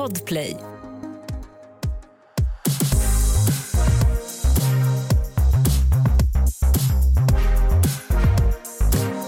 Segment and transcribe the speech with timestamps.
[0.00, 0.56] Podplay.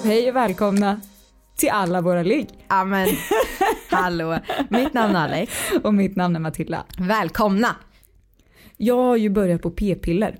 [0.04, 1.00] Hej och välkomna
[1.56, 2.48] till alla våra ligg.
[2.69, 3.08] Amen.
[3.90, 4.38] Hallå,
[4.69, 5.53] mitt namn är Alex.
[5.85, 6.84] Och mitt namn är Matilda.
[6.98, 7.76] Välkomna!
[8.76, 10.38] Jag har ju börjat på p-piller.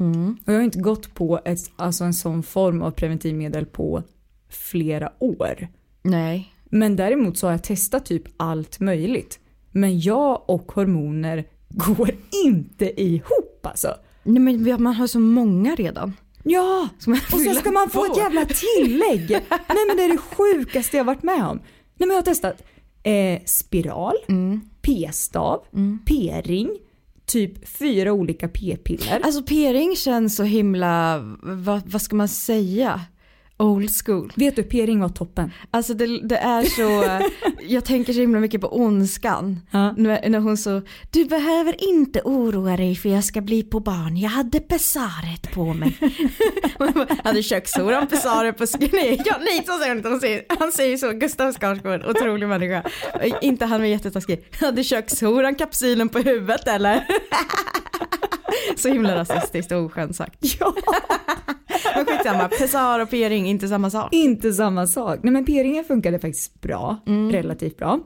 [0.00, 0.36] Mm.
[0.46, 4.02] Och jag har inte gått på ett, alltså en sån form av preventivmedel på
[4.48, 5.68] flera år.
[6.02, 6.52] Nej.
[6.64, 9.40] Men däremot så har jag testat typ allt möjligt.
[9.76, 12.10] Men jag och hormoner går
[12.44, 13.94] inte ihop alltså.
[14.22, 16.12] Nej men man har så många redan.
[16.42, 16.88] Ja!
[16.96, 18.12] Och så fylla ska man få på?
[18.12, 19.30] ett jävla tillägg.
[19.50, 21.56] Nej men det är det sjukaste jag varit med om.
[21.56, 22.62] Nej men jag har testat
[23.02, 24.60] eh, spiral, Mm.
[24.82, 25.64] p-stav,
[26.06, 26.70] p-ring,
[27.26, 29.20] typ fyra olika p-piller.
[29.24, 33.00] Alltså p-ring känns så himla, vad, vad ska man säga?
[33.58, 34.32] Old school.
[34.36, 35.52] Vet du, p-ring var toppen.
[35.70, 37.18] Alltså det, det är så,
[37.68, 39.60] jag tänker så himla mycket på ondskan.
[39.70, 39.92] Ja.
[39.92, 44.16] När, när hon så, du behöver inte oroa dig för jag ska bli på barn,
[44.16, 45.98] jag hade pessaret på mig.
[47.24, 50.72] Hade kökshoran pessaret på sk- nej, ja, nej så säger hon inte, hon säger, han
[50.72, 52.82] säger så, Gustav Skarsgård, otrolig människa.
[53.42, 57.06] Inte han var jättetaskig, hade kökshoran kapsylen på huvudet eller?
[58.76, 60.38] Så himla rasistiskt och oskönt sagt.
[60.60, 60.74] Ja.
[61.94, 64.08] Men skitsamma, pessar och p-ring, inte samma sak.
[64.12, 65.18] Inte samma sak.
[65.22, 67.32] Nej men p-ringen funkade faktiskt bra, Mm.
[67.32, 68.00] relativt bra.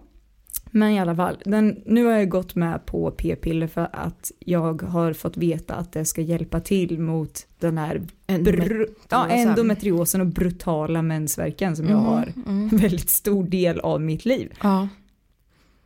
[0.73, 4.83] Men i alla fall, den, nu har jag gått med på p-piller för att jag
[4.83, 10.27] har fått veta att det ska hjälpa till mot den här br- ja, endometriosen och
[10.27, 14.53] brutala mensvärken som jag har en väldigt stor del av mitt liv.
[14.63, 14.89] Ja.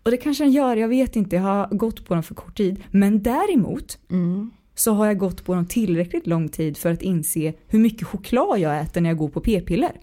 [0.02, 2.56] Och det kanske den gör, jag vet inte, jag har gått på den för kort
[2.56, 2.82] tid.
[2.90, 4.50] Men däremot Mm.
[4.74, 8.58] Så har jag gått på dem tillräckligt lång tid för att inse hur mycket choklad
[8.58, 10.00] jag äter när jag går på p-piller.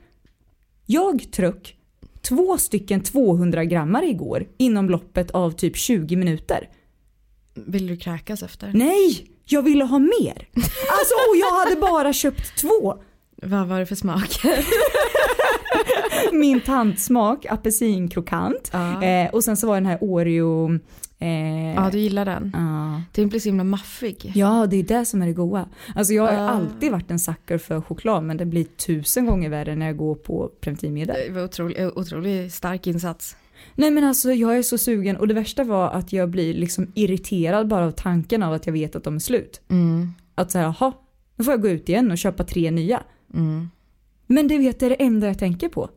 [0.85, 1.77] Jag tröck
[2.21, 6.69] två stycken 200 grammar igår inom loppet av typ 20 minuter.
[7.53, 8.71] Vill du kräkas efter?
[8.73, 9.27] Nej!
[9.45, 10.47] Jag ville ha mer!
[10.55, 12.97] Alltså och jag hade bara köpt två.
[13.35, 14.39] Vad var det för smak?
[16.31, 18.69] Min tantsmak, apelsinkrokant.
[18.73, 19.03] Ja.
[19.03, 20.79] Eh, och sen så var den här Oreo...
[21.21, 22.51] Eh, ja, du gillar den.
[22.53, 23.01] ja.
[23.11, 24.31] Den blir så himla maffig.
[24.35, 25.69] Ja, det är det som är det goda.
[25.95, 26.49] Alltså jag har Ah.
[26.49, 30.15] alltid varit en sucker för choklad men det blir tusen gånger värre när jag går
[30.15, 31.15] på preventivmedel.
[31.27, 33.35] Det var otroligt otrolig stark insats.
[33.75, 36.91] Nej men alltså jag är så sugen och det värsta var att jag blir liksom
[36.95, 39.61] irriterad bara av tanken av att jag vet att de är slut.
[39.69, 40.13] Mm.
[40.35, 40.93] Att säga, jaha,
[41.35, 43.03] nu får jag gå ut igen och köpa tre nya.
[43.33, 43.69] Mm.
[44.27, 45.89] Men det vet jag är det enda jag tänker på.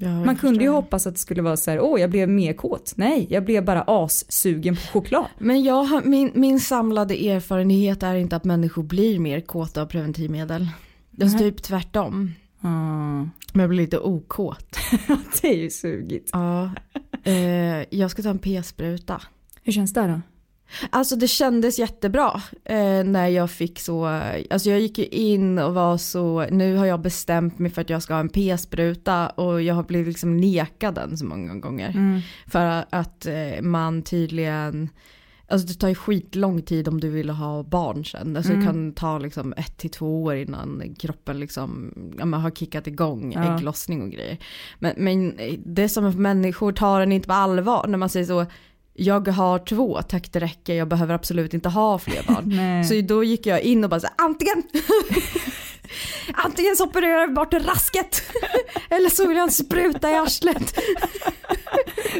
[0.00, 0.72] Man kunde ju förstår.
[0.72, 2.92] hoppas att det skulle vara så här, åh jag blev mer kåt.
[2.96, 5.26] Nej, jag blev bara assugen på choklad.
[5.38, 10.68] Men jag min, min samlade erfarenhet är inte att människor blir mer kåta av preventivmedel.
[11.10, 12.32] Det är typ tvärtom.
[12.64, 13.30] Mm.
[13.52, 14.76] Men jag blir lite okåt.
[15.42, 16.30] det är ju sugigt.
[16.32, 16.70] Ja.
[17.24, 19.22] Eh, jag ska ta en p-spruta.
[19.62, 20.20] Hur känns det då?
[20.90, 24.04] Alltså det kändes jättebra eh, när jag fick så,
[24.50, 27.90] alltså jag gick ju in och var så, nu har jag bestämt mig för att
[27.90, 31.88] jag ska ha en p-spruta och jag har blivit liksom nekad den så många gånger.
[31.90, 32.20] Mm.
[32.46, 34.88] För att eh, man tydligen,
[35.48, 38.36] alltså det tar ju skitlång tid om du vill ha barn sen.
[38.36, 38.60] Alltså Mm.
[38.64, 42.86] det kan ta liksom ett till två år innan kroppen liksom, ja, man har kickat
[42.86, 43.56] igång Ja.
[43.56, 44.38] ägglossning och grejer.
[44.78, 48.46] Men, men det som att människor tar en inte på allvar när man säger så,
[48.94, 52.42] jag har två, tack det räcker, jag behöver absolut inte ha fler barn.
[52.56, 52.84] Nej.
[52.84, 54.62] Så då gick jag in och bara så här, antingen
[56.34, 58.22] Antingen så opererar vi bort rasket
[58.90, 60.74] eller så vill jag spruta i arslet.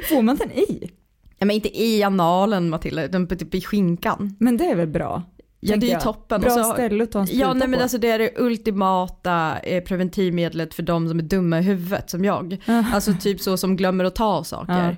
[0.08, 0.90] Får man den i?
[1.38, 4.36] Ja, men inte i analen Matilda, på- typ i skinkan.
[4.40, 5.22] Men det är väl bra?
[5.60, 6.02] Ja det är ju jag.
[6.02, 6.40] toppen.
[6.40, 7.82] Bra så- ställe att ta en Ja nej men på.
[7.82, 12.24] alltså det är det ultimata eh, preventivmedlet för de som är dumma i huvudet som
[12.24, 12.56] jag.
[12.66, 14.96] Alltså typ så som glömmer att ta saker.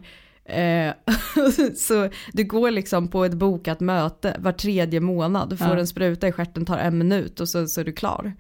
[0.49, 0.93] Eh,
[1.77, 5.79] så du går liksom på ett bokat möte var tredje månad, du får Ja.
[5.79, 8.35] en spruta i stjärten, tar en minut och så, så är du klar.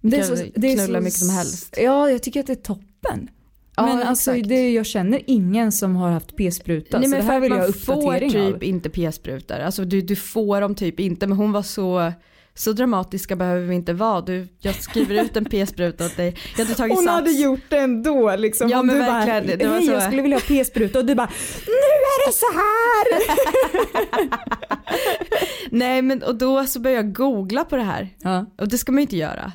[0.00, 1.78] det är så, det knulla så, mycket som helst.
[1.82, 3.30] Ja, jag tycker att det är toppen.
[3.76, 4.48] Ja, men alltså, exakt.
[4.48, 7.50] det, jag känner ingen som har haft p-spruta Nej så men det för här vill
[7.50, 8.64] jag ha man får uppdatering typ av.
[8.64, 9.58] inte p-sprutor.
[9.58, 12.12] Alltså du, du får dem typ inte men hon var så
[12.54, 14.20] så dramatiska behöver vi inte vara.
[14.20, 16.36] Du, jag skriver ut en p-spruta åt dig.
[16.56, 17.14] Jag hade tagit Hon sats.
[17.14, 18.68] hade gjort det ändå liksom.
[18.68, 21.14] Ja, men du verkligen, bara, det var så- jag skulle vilja ha p-spruta och du
[21.14, 21.30] bara,
[21.66, 23.20] nu är det så här!
[25.70, 28.08] Nej men och då så började jag googla på det här.
[28.22, 29.52] ja, Och det ska man ju inte göra.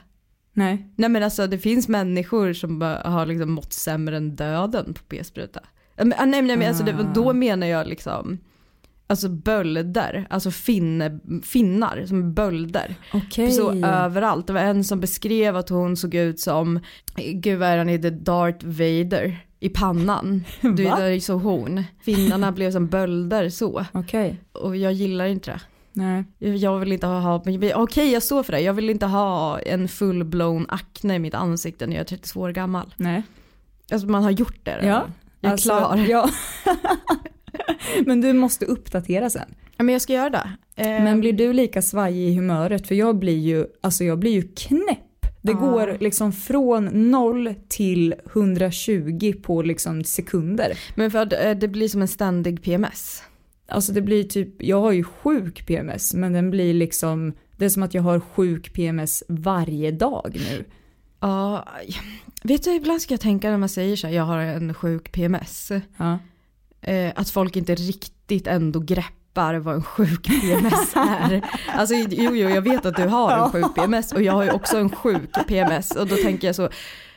[0.53, 0.93] nej.
[0.95, 5.59] Nej men alltså det finns människor som har liksom mått sämre än döden på p-spruta.
[5.97, 7.11] Men, ah, Nej nej men alltså det, Ah.
[7.15, 8.37] då menar jag liksom
[9.07, 12.95] Alltså bölder, alltså finne, finnar som bölder.
[13.13, 13.51] Okej.
[13.51, 14.47] Så överallt.
[14.47, 16.79] Det var en som beskrev att hon såg ut som,
[17.15, 20.43] gud vad är han heter, Darth Vader i pannan.
[20.61, 21.83] Du är så horn.
[22.01, 23.85] Finnarna blev som bölder så.
[23.91, 24.41] Okej.
[24.51, 25.61] Och jag gillar inte det.
[25.93, 26.23] Nej.
[26.57, 27.43] Jag vill inte ha,
[27.75, 31.87] okej jag står för det, jag vill inte ha en full-blown akne i mitt ansikte
[31.87, 32.93] när jag är 32 år gammal.
[32.97, 33.23] Nej.
[33.91, 34.71] Alltså man har gjort det.
[34.77, 34.87] redan.
[34.87, 35.03] Ja.
[35.39, 35.97] Jag är Alltså, klar.
[36.09, 36.29] Ja.
[38.05, 39.55] Men du måste uppdatera sen.
[39.77, 40.49] Ja, men jag ska göra det.
[40.75, 42.87] Eh, Men blir du lika svajig i humöret?
[42.87, 44.99] För jag blir ju, alltså jag blir ju knäpp.
[45.41, 45.57] Det Ja.
[45.57, 50.77] går liksom från 0 till 120 på liksom sekunder.
[50.95, 53.23] men för att eh, det blir som en ständig PMS.
[53.67, 57.69] Alltså det blir typ, jag har ju sjuk PMS men den blir liksom, det är
[57.69, 60.65] som att jag har sjuk PMS varje dag nu.
[61.19, 61.67] Ja,
[62.43, 65.11] vet du ibland ska jag tänka när man säger så här, jag har en sjuk
[65.11, 65.71] PMS.
[65.97, 66.19] Ja.
[66.87, 71.41] Eh, att folk inte riktigt ändå greppar vad en sjuk PMS är.
[71.67, 74.51] Alltså jo, jo, jag vet att du har en sjuk PMS och jag har ju
[74.51, 76.69] också en sjuk PMS och då tänker jag så,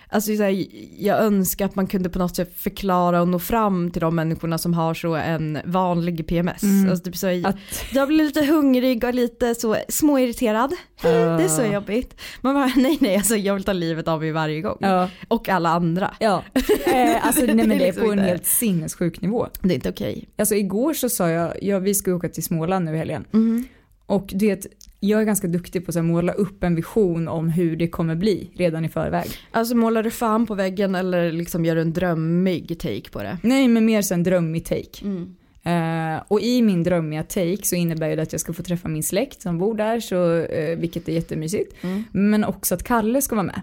[0.09, 0.67] alltså så här,
[0.99, 4.59] jag önskar att man kunde på något sätt förklara och nå fram till de människorna
[4.59, 6.63] som har så en vanlig PMS.
[6.63, 6.91] Mm.
[6.91, 7.57] Alltså, typ så, här, Att,
[7.93, 10.73] jag blir lite hungrig och lite så småirriterad.
[11.03, 11.09] Det
[11.45, 12.21] är så jobbigt.
[12.41, 14.77] Man bara, nej nej, alltså jag vill ta livet av mig varje gång.
[14.81, 15.09] ja.
[15.29, 16.15] Och alla andra.
[16.21, 16.45] Ja,
[16.87, 19.47] eh, alltså nej, men Det är liksom på en inte- helt sinnessjuk nivå.
[19.63, 20.29] Det är inte okej.
[20.39, 23.25] Alltså igår så sa jag, ja, vi ska åka till Småland nu i helgen.
[23.33, 23.65] Mm.
[24.07, 24.67] Och du vet,
[25.01, 28.51] jag är ganska duktig på att måla upp en vision om hur det kommer bli
[28.55, 29.31] redan i förväg.
[29.51, 33.39] Alltså målar du fan på väggen eller liksom gör du en drömmig take på det?
[33.43, 35.03] Nej men mer så en drömmig take.
[35.03, 35.35] Mm.
[35.63, 39.03] Eh, och i min drömmiga take så innebär det att jag ska få träffa min
[39.03, 41.85] släkt som bor där, så, eh, vilket är jättemysigt.
[41.85, 42.05] Mm.
[42.13, 43.61] Men också att Kalle ska vara med.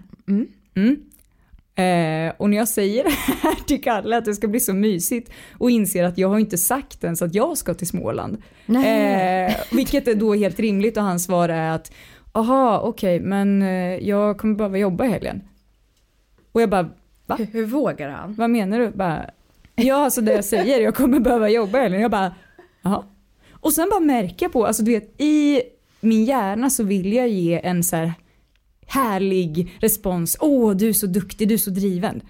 [0.74, 0.96] Mm.
[1.76, 3.10] Eh, och när jag säger det
[3.42, 6.58] här till Kalle att det ska bli så mysigt och inser att jag har inte
[6.58, 8.42] sagt ens att jag ska till Småland.
[8.68, 11.92] Eh, vilket är då helt rimligt och hans svar är att
[12.32, 15.42] aha okej men eh, jag kommer behöva jobba i helgen.
[16.52, 16.90] Och jag bara
[17.26, 17.36] va?
[17.38, 18.34] hur, hur vågar han?
[18.34, 18.90] vad menar du?
[18.90, 19.30] Bara,
[19.74, 22.00] ja alltså det jag säger jag kommer behöva jobba i helgen.
[22.00, 22.34] Jag bara
[22.82, 23.04] jaha.
[23.52, 25.62] Och sen bara märker jag på, alltså du vet i
[26.00, 28.12] min hjärna så vill jag ge en så här
[28.86, 30.36] härlig respons.
[30.40, 32.20] Åh du är så duktig, du är så driven.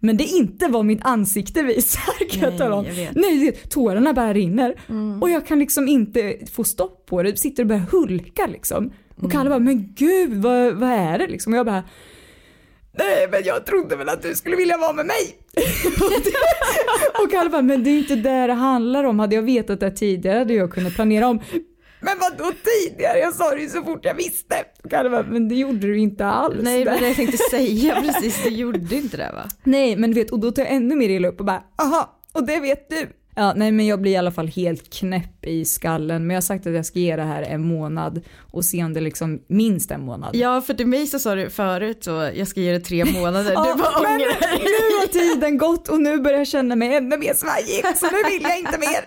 [0.00, 2.84] Men det är inte vad mitt ansikte visar kan jag Nej, tala om.
[2.84, 3.16] jag.
[3.16, 4.74] Nej, tårarna bara rinner.
[4.88, 5.22] Mm.
[5.22, 7.36] Och jag kan liksom inte få stopp på det.
[7.38, 8.92] Sitter och börjar hulka liksom.
[9.16, 9.30] Och Mm.
[9.30, 11.52] Kalle bara, men gud vad, vad är det liksom?
[11.52, 11.82] Och jag bara,
[12.98, 15.36] nej men jag trodde väl att du skulle vilja vara med mig.
[17.24, 19.18] och Kalle bara, men det är inte det det handlar om.
[19.18, 21.40] Hade jag vetat det tidigare hade jag kunnat planera om.
[22.04, 23.18] Men vad då tidigare?
[23.18, 24.54] Jag sa det ju så fort jag visste.
[24.84, 26.60] Och Kalle bara, men det gjorde du inte alls.
[26.62, 29.44] Nej var det jag tänkte säga precis, du gjorde inte det va?
[29.64, 32.20] Nej men du vet och då tar jag ännu mer illa upp och bara aha
[32.32, 33.08] och det vet du.
[33.36, 36.42] Ja nej men jag blir i alla fall helt knäpp i skallen men jag har
[36.42, 38.20] sagt att jag ska ge det här en månad
[38.50, 40.36] och se om det liksom minst en månad.
[40.36, 43.52] Ja för till mig så sa du förut så jag ska ge det tre månader,
[43.54, 44.24] Ja, du bara men nu
[45.00, 48.42] har tiden gått och nu börjar jag känna mig ännu mer svajig så nu vill
[48.42, 49.04] jag inte mer.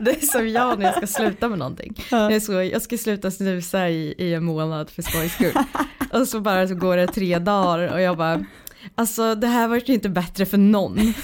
[0.04, 1.94] Det är som jag när jag ska sluta med någonting.
[2.10, 2.28] Ja.
[2.28, 5.52] Det är så, jag ska sluta snusa i, i en månad för skojs skull.
[6.12, 8.44] Och så bara så går det tre dagar och jag bara,
[8.94, 10.98] alltså det här var ju inte bättre för någon.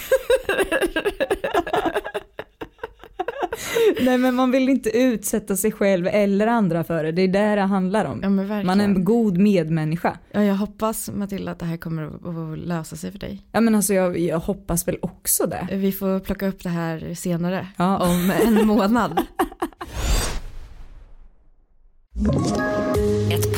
[4.01, 7.55] Nej men man vill inte utsätta sig själv eller andra för det, det är det
[7.55, 8.21] det handlar om.
[8.23, 8.29] Ja.
[8.65, 10.19] Man är en god medmänniska.
[10.33, 13.43] Ja, jag hoppas Matilda att det här kommer att, att lösa sig för dig.
[13.53, 15.69] Ja men alltså jag, jag hoppas väl också det.
[15.73, 17.67] Vi får plocka upp det här senare.
[17.77, 17.99] Ja.
[17.99, 19.21] Om en månad.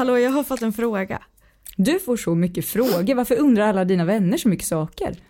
[0.00, 1.22] Hallå, jag har fått en fråga.
[1.76, 3.14] Du får så mycket frågor.
[3.14, 5.06] Varför undrar alla dina vänner så mycket saker?
[5.06, 5.22] Alltså,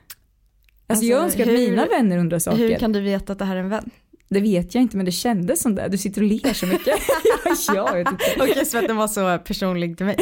[0.86, 2.58] Alltså, jag önskar hur- att mina vänner undrar saker.
[2.58, 3.90] Hur kan du veta att det här är en vän?
[4.28, 5.88] Det vet jag inte men det kändes som det.
[5.88, 6.98] Du sitter och ler så mycket.
[7.68, 8.24] ja, jag vet inte.
[8.36, 10.16] Okej, var så personlig till mig.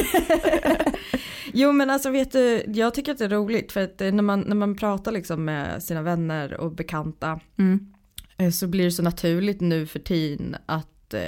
[1.52, 4.22] jo men alltså vet du, jag tycker att det är roligt för att eh, när
[4.22, 7.92] man, när man pratar liksom med sina vänner och bekanta Mm.
[8.38, 11.20] eh, så blir det så naturligt nu för tiden att, eh,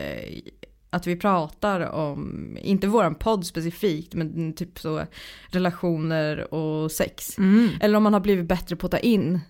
[0.90, 5.02] att vi pratar om, inte våran podd specifikt, men typ så
[5.48, 7.38] relationer och sex.
[7.38, 7.68] Mm.
[7.80, 9.40] Eller om man har blivit bättre på att ta in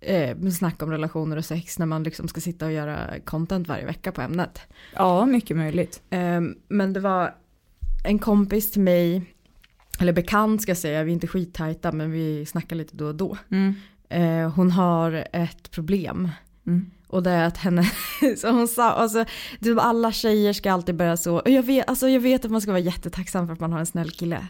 [0.00, 3.86] eh, snack om relationer och sex när man liksom ska sitta och göra content varje
[3.86, 4.60] vecka på ämnet.
[4.94, 6.02] Ja, mycket möjligt.
[6.10, 7.34] Ehm, men det var
[8.04, 9.34] en kompis till mig
[10.00, 13.14] eller bekant ska jag säga, vi är inte skittajta men vi snackar lite då och
[13.14, 13.36] då.
[13.50, 13.74] Mm.
[14.08, 16.28] Eh, hon har ett problem.
[16.66, 16.90] Mm.
[17.10, 17.90] Och det är att henne,
[18.36, 19.24] så hon sa, alltså,
[19.62, 22.70] typ alla tjejer ska alltid börja så, jag vet, alltså, jag vet att man ska
[22.70, 24.46] vara jättetacksam för att man har en snäll kille.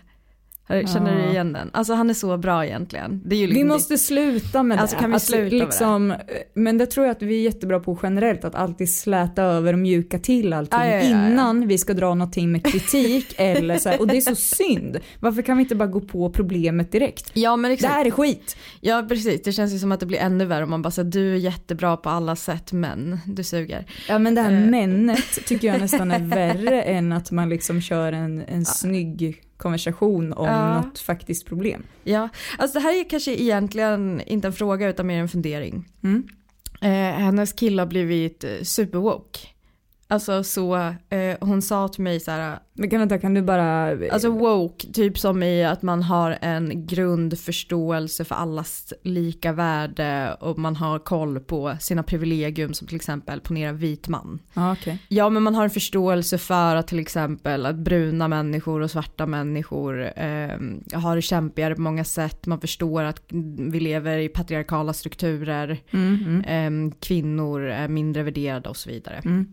[0.70, 1.70] Känner du igen den?
[1.72, 3.22] Alltså han är så bra egentligen.
[3.24, 5.00] Det är ju liksom vi måste sluta med alltså, det.
[5.00, 6.60] Kan vi alltså, sluta liksom, med det?
[6.60, 9.78] Men det tror jag att vi är jättebra på generellt, att alltid släta över och
[9.78, 13.88] mjuka till allting aj, aj, aj, innan vi ska dra någonting med kritik eller så
[13.88, 14.98] här, Och det är så synd.
[15.20, 17.30] Varför kan vi inte bara gå på problemet direkt?
[17.34, 17.92] Ja men exakt.
[17.92, 18.56] Det här är skit.
[18.80, 21.10] Ja precis, det känns ju som att det blir ännu värre om man bara säger
[21.10, 23.86] du är jättebra på alla sätt men du suger.
[24.08, 24.70] Ja men det här uh.
[24.70, 28.64] männet tycker jag nästan är värre än att man liksom kör en, en ja.
[28.64, 30.80] snygg konversation om ja.
[30.80, 31.82] något faktiskt problem.
[32.04, 35.88] Ja, alltså det här är kanske egentligen inte en fråga utan mer en fundering.
[36.02, 36.28] Mm.
[36.80, 39.38] Eh, hennes kille har blivit eh, superwoke.
[40.10, 40.76] Alltså så,
[41.10, 42.58] eh, hon sa till mig så här.
[42.72, 43.90] Men kan, vänta, kan du bara.
[44.12, 50.58] Alltså woke, typ som i att man har en grundförståelse för allas lika värde och
[50.58, 54.38] man har koll på sina privilegium som till exempel ponera vit man.
[54.54, 54.96] Ah, okay.
[55.08, 59.26] Ja men man har en förståelse för att till exempel att bruna människor och svarta
[59.26, 60.58] människor eh,
[60.94, 62.46] har det kämpigare på många sätt.
[62.46, 63.22] Man förstår att
[63.58, 65.78] vi lever i patriarkala strukturer.
[65.90, 66.86] Mm, mm.
[66.88, 69.22] Eh, kvinnor är mindre värderade och så vidare.
[69.24, 69.46] Mm.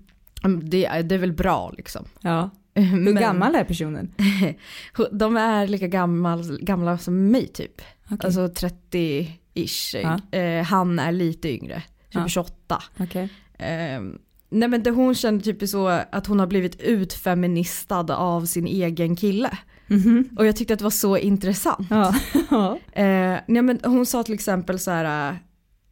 [0.47, 2.05] Det, det är väl bra liksom.
[2.21, 2.49] Ja.
[2.75, 4.11] Hur Men, gammal är personen?
[5.11, 7.81] de är lika gammal, gamla som mig typ.
[8.11, 8.27] Okay.
[8.27, 9.97] Alltså 30-ish.
[9.97, 10.37] Ja.
[10.39, 11.75] Eh, han är lite yngre,
[12.09, 12.27] typ ja.
[12.27, 12.83] 28.
[12.99, 13.23] Okay.
[13.53, 14.01] Eh,
[14.49, 19.15] nej men det hon känner typ så att hon har blivit utfeministad av sin egen
[19.15, 19.57] kille.
[19.89, 20.37] Mm -hmm.
[20.37, 21.87] Och jag tyckte att det var så intressant.
[21.89, 22.15] Ja.
[22.91, 25.39] eh, nej men hon sa till exempel så här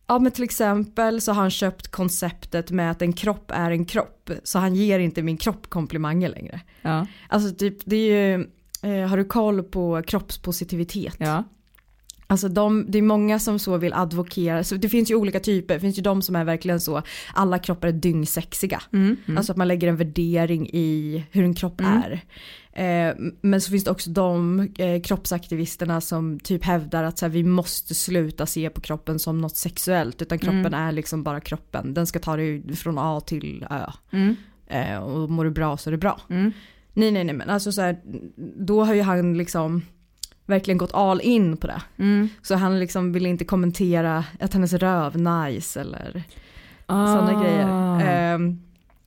[0.08, 3.86] Ja men till exempel så har han köpt konceptet med att en kropp är en
[3.86, 4.30] kropp.
[4.44, 6.62] Så han ger inte min kropp komplimanger längre.
[6.82, 7.08] Ja.
[7.30, 8.48] Alltså typ det är ju,
[8.84, 11.16] eh, har du koll på kroppspositivitet?
[11.18, 11.44] Ja.
[12.28, 15.74] Alltså de, det är många som så vill advokera, så det finns ju olika typer,
[15.74, 17.02] det finns ju de som är verkligen så,
[17.34, 18.82] alla kroppar är dyngsexiga.
[18.94, 19.38] Mm, mm.
[19.38, 22.02] Alltså att man lägger en värdering i hur en kropp mm.
[22.02, 22.22] är.
[22.76, 27.32] Eh, men så finns det också de eh, kroppsaktivisterna som typ hävdar att så här,
[27.32, 30.74] vi måste sluta se på kroppen som något sexuellt utan kroppen mm.
[30.74, 31.94] är liksom bara kroppen.
[31.94, 33.92] Den ska ta dig från A till Ö.
[34.12, 34.36] Mm.
[34.68, 36.22] Eh, och mår du bra så är det bra.
[36.30, 36.52] Mm.
[36.94, 38.02] Nej nej nej men alltså så här,
[38.58, 39.82] då har ju han liksom
[40.46, 41.82] verkligen gått all in på det.
[41.98, 42.30] Mm.
[42.42, 46.24] Så han liksom vill inte kommentera att hennes röv nice eller
[46.86, 47.08] ah.
[47.08, 48.36] sådana grejer.
[48.36, 48.60] Um,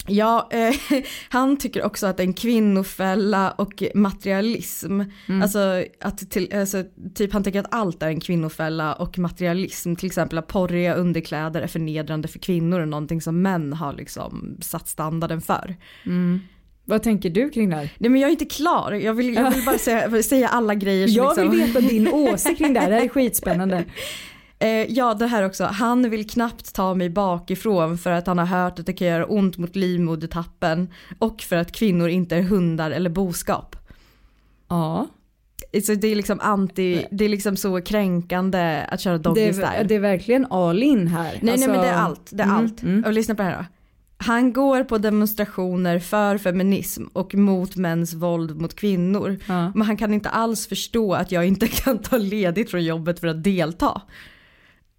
[0.08, 0.74] Ja, eh,
[1.28, 5.42] han tycker också att en kvinnofälla och materialism, mm.
[5.42, 10.06] alltså att till, alltså, typ han tycker att allt är en kvinnofälla och materialism, till
[10.06, 14.88] exempel att porriga underkläder är förnedrande för kvinnor och någonting som män har liksom satt
[14.88, 15.76] standarden för.
[16.06, 16.40] Mm.
[16.88, 17.90] Vad tänker du kring det här?
[17.98, 21.08] Nej men jag är inte klar, jag vill, jag vill bara säga, säga alla grejer.
[21.08, 21.50] Som jag liksom...
[21.50, 23.84] vill veta din åsikt kring det här, det här är skitspännande.
[24.58, 28.46] Eh, ja det här också, han vill knappt ta mig bakifrån för att han har
[28.46, 32.90] hört att det kan göra ont mot livmodertappen och för att kvinnor inte är hundar
[32.90, 33.76] eller boskap.
[34.68, 35.06] Ja.
[35.84, 39.52] Så det är liksom anti, det är liksom så kränkande att köra doggy det är,
[39.52, 39.84] style.
[39.88, 41.38] Det är verkligen all in här.
[41.40, 41.66] Nej alltså...
[41.66, 42.82] nej men det är allt, det är mm, allt.
[42.82, 43.04] Mm.
[43.04, 43.64] Och lyssna på det här då.
[44.20, 49.38] Han går på demonstrationer för feminism och mot mäns våld mot kvinnor.
[49.46, 49.72] Ja.
[49.74, 53.26] Men han kan inte alls förstå att jag inte kan ta ledigt från jobbet för
[53.26, 54.02] att delta.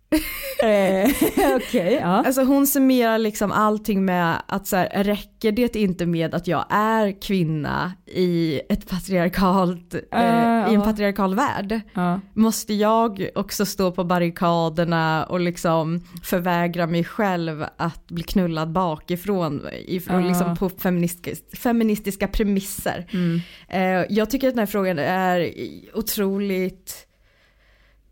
[0.63, 1.09] eh,
[1.55, 2.23] okay, ja.
[2.25, 6.65] Alltså hon summerar liksom allting med att så här, räcker det inte med att jag
[6.69, 11.81] är kvinna i ett patriarkalt, uh, eh, i en patriarkal värld?
[11.97, 12.17] Uh.
[12.33, 19.67] Måste jag också stå på barrikaderna och liksom förvägra mig själv att bli knullad bakifrån
[19.87, 20.27] ifrån, uh.
[20.27, 23.05] liksom på feministiska, feministiska premisser?
[23.13, 23.41] Mm.
[23.67, 25.51] Eh, jag tycker att den här frågan är
[25.93, 27.08] otroligt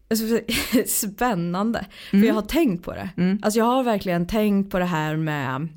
[0.88, 1.86] spännande.
[2.12, 2.22] Mm.
[2.22, 3.10] För jag har tänkt på det.
[3.18, 3.40] Mm.
[3.42, 5.68] Alltså jag har verkligen tänkt på det här med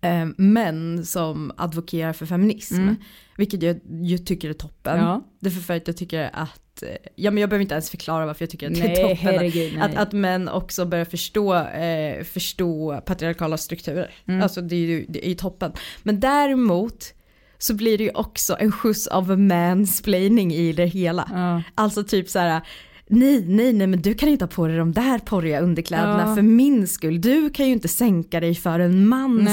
[0.00, 2.74] eh, män som advokerar för feminism.
[2.74, 2.96] Mm.
[3.36, 4.98] Vilket jag, jag, tycker är toppen.
[4.98, 5.22] Ja.
[5.40, 8.42] Därför för att jag tycker att, eh, ja men jag behöver inte ens förklara varför
[8.42, 9.16] jag tycker att nej, det är toppen.
[9.16, 14.10] Herregud, att, att män också börjar förstå, eh, förstå patriarkala strukturer.
[14.28, 14.42] Mm.
[14.42, 15.72] Alltså det är ju det är toppen.
[16.02, 17.14] Men däremot
[17.58, 21.30] så blir det ju också en skjuts av mansplaining i det hela.
[21.32, 21.62] Ja.
[21.74, 22.62] Alltså typ så här
[23.08, 26.34] nej, nej, nej, men du kan inte ha på dig de där porriga underkläderna ja.
[26.34, 27.20] för min skull.
[27.20, 29.50] Du kan ju inte sänka dig för en mans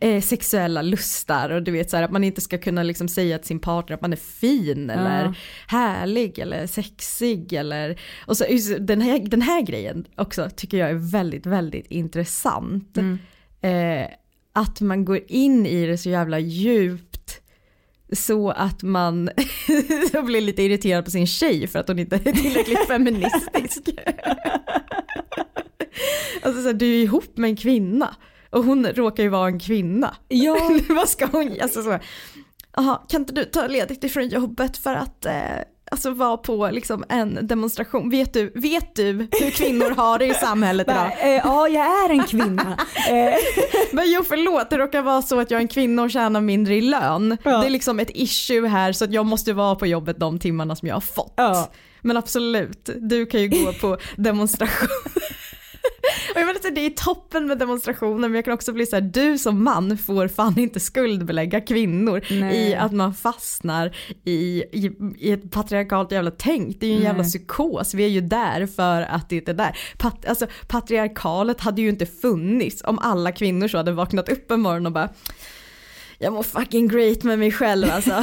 [0.00, 3.38] eh, sexuella lustar och du vet så här att man inte ska kunna liksom säga
[3.38, 5.00] till sin partner att man är fin ja.
[5.00, 8.44] eller härlig eller sexig eller och så
[8.78, 12.96] den här, den här grejen också tycker jag är väldigt, väldigt intressant.
[12.96, 13.18] Mm.
[13.60, 14.06] Eh,
[14.52, 17.09] att man går in i det så jävla djupt
[18.12, 19.24] så att man
[20.24, 23.88] blir lite irriterad på sin tjej för att hon inte är tillräckligt feministisk.
[26.42, 28.16] alltså så här, du är ihop med en kvinna
[28.50, 30.16] och hon råkar ju vara en kvinna.
[30.28, 30.70] Ja.
[30.88, 31.98] Vad ska hon, alltså så,
[32.76, 35.32] aha, kan inte du ta ledigt ifrån jobbet för att eh,
[35.90, 38.10] alltså vara på liksom en demonstration.
[38.10, 41.16] Vet du, vet du hur kvinnor har det i samhället idag?
[41.20, 42.78] Eh, ja, jag är en kvinna.
[43.10, 43.34] Eh.
[43.92, 46.74] Men jo förlåt, det råkar vara så att jag är en kvinna och tjänar mindre
[46.74, 47.36] i lön.
[47.42, 47.58] Ja.
[47.58, 50.76] Det är liksom ett issue här så att jag måste vara på jobbet de timmarna
[50.76, 51.32] som jag har fått.
[51.36, 51.70] Ja.
[52.02, 54.88] Men absolut, du kan ju gå på demonstration.
[56.34, 59.00] Och jag inte, det är toppen med demonstrationer men jag kan också bli så här,
[59.00, 62.56] du som man får fan inte skuldbelägga kvinnor Nej.
[62.56, 66.80] i att man fastnar i, i, i, ett patriarkalt jävla tänk.
[66.80, 67.08] Det är ju en Nej.
[67.08, 69.78] jävla psykos, vi är ju där för att det inte är där.
[69.98, 74.60] Pat, alltså, patriarkalet hade ju inte funnits om alla kvinnor så hade vaknat upp en
[74.60, 75.08] morgon och bara
[76.22, 78.10] jag mår fucking great med mig själv alltså.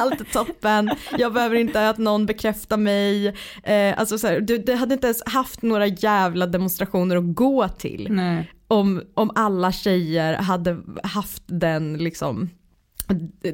[0.00, 3.26] Allt är toppen, jag behöver inte att någon bekräftar mig.
[3.62, 7.68] Eh, alltså så här, du, du hade inte ens haft några jävla demonstrationer att gå
[7.68, 8.06] till.
[8.10, 8.52] Nej.
[8.68, 12.50] Om, om alla tjejer hade haft den liksom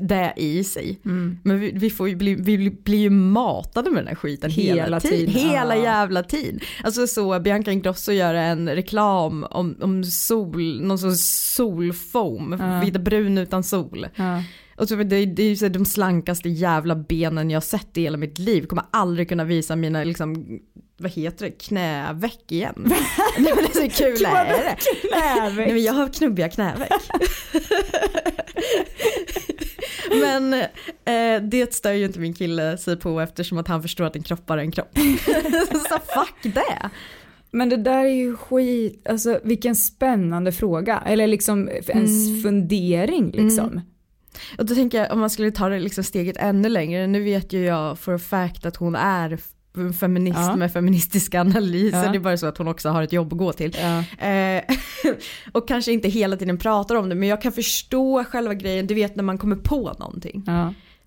[0.01, 1.01] det i sig.
[1.05, 1.39] Mm.
[1.43, 4.83] Men vi, vi, får ju bli, vi blir ju matade med den här skiten hela,
[4.83, 5.35] hela tiden.
[5.35, 6.61] Hela jävla tiden.
[6.85, 12.81] Alltså så Bianca Ingrosso gör en reklam om, om sol, någon sorts solfoam, ja.
[12.85, 14.07] vita brun utan sol.
[14.17, 14.43] Ja.
[14.77, 18.17] Och så, det, det är ju så de slankaste jävla benen jag sett i hela
[18.17, 18.67] mitt liv.
[18.67, 20.61] Kommer aldrig kunna visa mina liksom
[20.99, 22.75] vad heter det, knäveck igen.
[23.39, 24.77] Nej men det är så kul är det.
[25.11, 26.93] Nej men jag har knubbiga knäveck.
[30.21, 30.53] men
[31.05, 34.23] eh, det stör ju inte min kille sig på eftersom att han förstår att en
[34.23, 34.99] kropp bara är en kropp.
[35.71, 36.91] så fuck det.
[37.51, 41.03] Men det där är ju skit, alltså vilken spännande fråga.
[41.07, 42.43] Eller liksom ens mm.
[42.43, 43.67] fundering liksom.
[43.67, 43.81] Mm.
[44.59, 47.53] Och då tänker jag om man skulle ta det liksom steget ännu längre, nu vet
[47.53, 49.39] ju jag for a fact att hon är
[50.00, 50.56] feminist ja.
[50.56, 52.11] med feministiska analyser, ja.
[52.11, 53.76] det är bara så att hon också har ett jobb att gå till.
[53.80, 54.26] Ja.
[54.26, 54.62] Eh,
[55.52, 58.95] och kanske inte hela tiden pratar om det men jag kan förstå själva grejen, du
[58.95, 60.45] vet när man kommer på någonting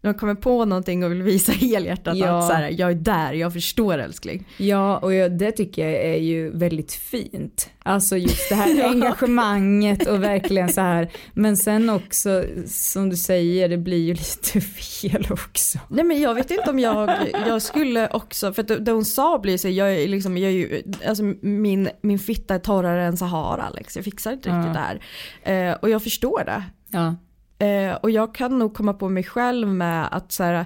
[0.02, 2.40] när man kommer på någonting och vill visa helhjärtat ja.
[2.40, 4.48] att så här, jag är där, jag förstår älskling.
[4.58, 7.70] Ja och jag, det tycker jag är ju väldigt fint.
[7.84, 11.12] Alltså just det här engagemanget och verkligen så här.
[11.34, 15.80] Men sen också som du säger det blir ju lite fel också.
[15.88, 17.12] Nej men jag vet inte om jag,
[17.48, 20.56] jag skulle också, för det, det hon sa blir så jag är liksom, jag är
[20.56, 24.82] ju, alltså min, min fitta är torrare än Sahara Alex, jag fixar inte riktigt ja.
[24.82, 25.00] det
[25.44, 25.72] här.
[25.72, 26.64] Eh, och jag förstår det.
[26.92, 27.16] Ja.
[27.60, 30.66] Eh, och jag kan nog komma på mig själv med att så här,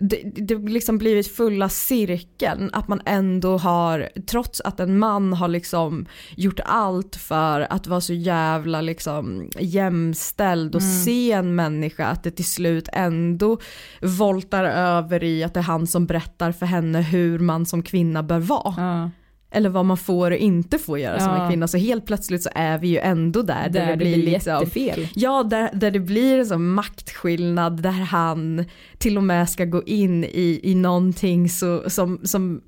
[0.00, 5.48] det, det liksom blivit fulla cirkeln att man ändå har, trots att en man har
[5.48, 11.04] liksom gjort allt för att vara så jävla liksom jämställd och mm.
[11.04, 13.58] se en människa att det till slut ändå
[14.00, 18.22] voltar över i att det är han som berättar för henne hur man som kvinna
[18.22, 18.74] bör vara.
[18.76, 19.10] Ja
[19.50, 21.20] eller vad man får och inte får göra ja.
[21.20, 21.68] som en kvinna.
[21.68, 23.68] Så helt plötsligt så är vi ju ändå där.
[23.68, 25.08] Där, där det blir, blir liksom, jättefel.
[25.14, 28.64] Ja, där, där det blir en sån maktskillnad där han
[28.98, 32.60] till och med ska gå in i, i någonting så, som, som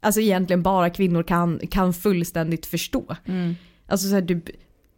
[0.00, 3.16] alltså egentligen bara kvinnor kan, kan fullständigt förstå.
[3.24, 3.56] Mm.
[3.86, 4.42] Alltså så här, du,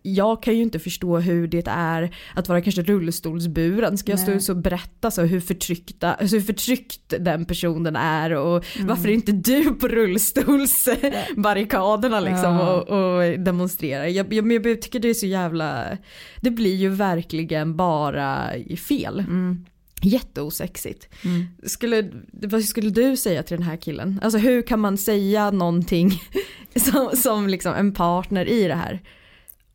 [0.03, 3.99] jag kan ju inte förstå hur det är att vara kanske rullstolsburen.
[3.99, 8.65] Ska jag stå och berätta så hur, förtryckta, alltså hur förtryckt den personen är och
[8.77, 8.89] mm.
[8.89, 12.81] varför är inte du på rullstolsbarrikaderna liksom ja.
[12.81, 14.05] och, och demonstrerar.
[14.05, 15.99] Jag, jag, jag, tycker det är så jävla,
[16.41, 18.51] det blir ju verkligen bara
[18.89, 19.19] fel.
[19.19, 19.65] Mm.
[20.03, 21.09] Jätteosexigt.
[21.25, 21.47] Mm.
[21.63, 24.21] Skulle, vad skulle du säga till den här killen?
[24.23, 26.11] Alltså hur kan man säga någonting
[26.77, 29.01] som, som liksom en partner i det här?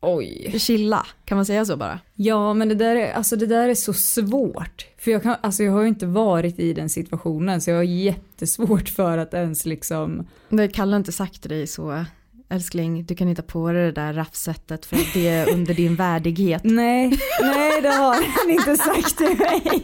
[0.07, 0.59] Oj.
[0.59, 1.99] Chilla, kan man säga så bara?
[2.15, 4.85] Ja men det där är, alltså det där är så svårt.
[4.97, 7.83] För jag, kan, alltså jag har ju inte varit i den situationen så jag har
[7.83, 10.27] jättesvårt för att ens liksom.
[10.49, 12.05] Det Kalle inte sagt till dig så
[12.49, 16.61] älskling, du kan inte på dig det där raffsättet för det är under din värdighet.
[16.63, 19.83] Nej, nej det har han inte sagt till mig.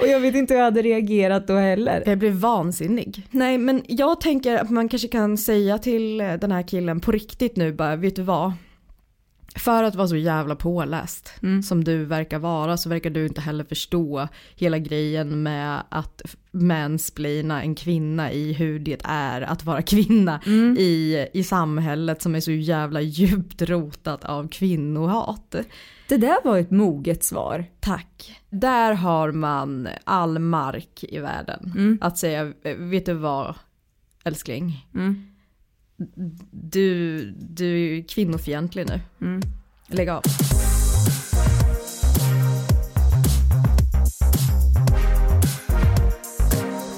[0.00, 2.02] Och jag vet inte hur jag hade reagerat då heller.
[2.06, 3.26] Jag blev vansinnig.
[3.30, 7.56] Nej men jag tänker att man kanske kan säga till den här killen på riktigt
[7.56, 8.52] nu bara, vet du vad?
[9.56, 11.62] För att vara så jävla påläst mm.
[11.62, 17.62] som du verkar vara så verkar du inte heller förstå hela grejen med att mansplaina
[17.62, 20.76] en kvinna i hur det är att vara kvinna mm.
[20.78, 25.54] i, i samhället som är så jävla djupt rotat av kvinnohat.
[26.10, 27.64] Det där var ett moget svar.
[27.80, 28.40] Tack.
[28.50, 31.72] Där har man all mark i världen.
[31.76, 31.98] Mm.
[32.00, 33.54] Att säga, eh, vet du vad
[34.24, 34.86] älskling?
[34.94, 35.26] Mm.
[36.50, 39.00] Du, du är ju kvinnofientlig nu.
[39.26, 39.40] Mm.
[39.86, 40.22] Lägg av.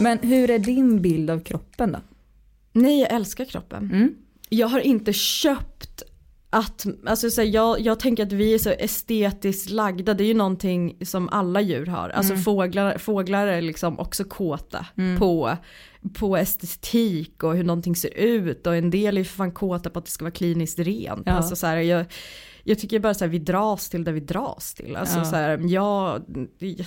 [0.00, 1.98] Men hur är din bild av kroppen då?
[2.72, 3.90] Nej, jag älskar kroppen.
[3.92, 4.14] Mm.
[4.48, 6.02] Jag har inte köpt
[6.54, 10.28] att, alltså så här, jag, jag tänker att vi är så estetiskt lagda, det är
[10.28, 12.08] ju någonting som alla djur har.
[12.08, 12.44] Alltså Mm.
[12.44, 14.86] fåglar, fåglar är liksom också kåta
[15.18, 15.56] på,
[16.14, 19.90] på estetik och hur någonting ser ut och en del är ju för fan kåta
[19.90, 21.22] på att det ska vara kliniskt rent.
[21.26, 21.32] Ja.
[21.32, 22.04] Alltså så här, jag,
[22.64, 24.96] jag tycker bara så här, vi dras till där vi dras till.
[24.96, 25.24] Alltså Ja.
[25.24, 26.22] så här, jag,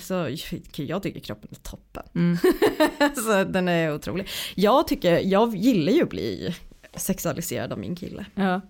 [0.02, 0.28] så,
[0.76, 2.02] jag tycker kroppen är toppen.
[2.14, 2.36] Mm.
[3.16, 4.28] så den är otrolig.
[4.54, 6.54] Jag tycker, jag gillar ju att bli
[6.96, 8.26] sexualiserad av min kille.
[8.34, 8.60] Ja.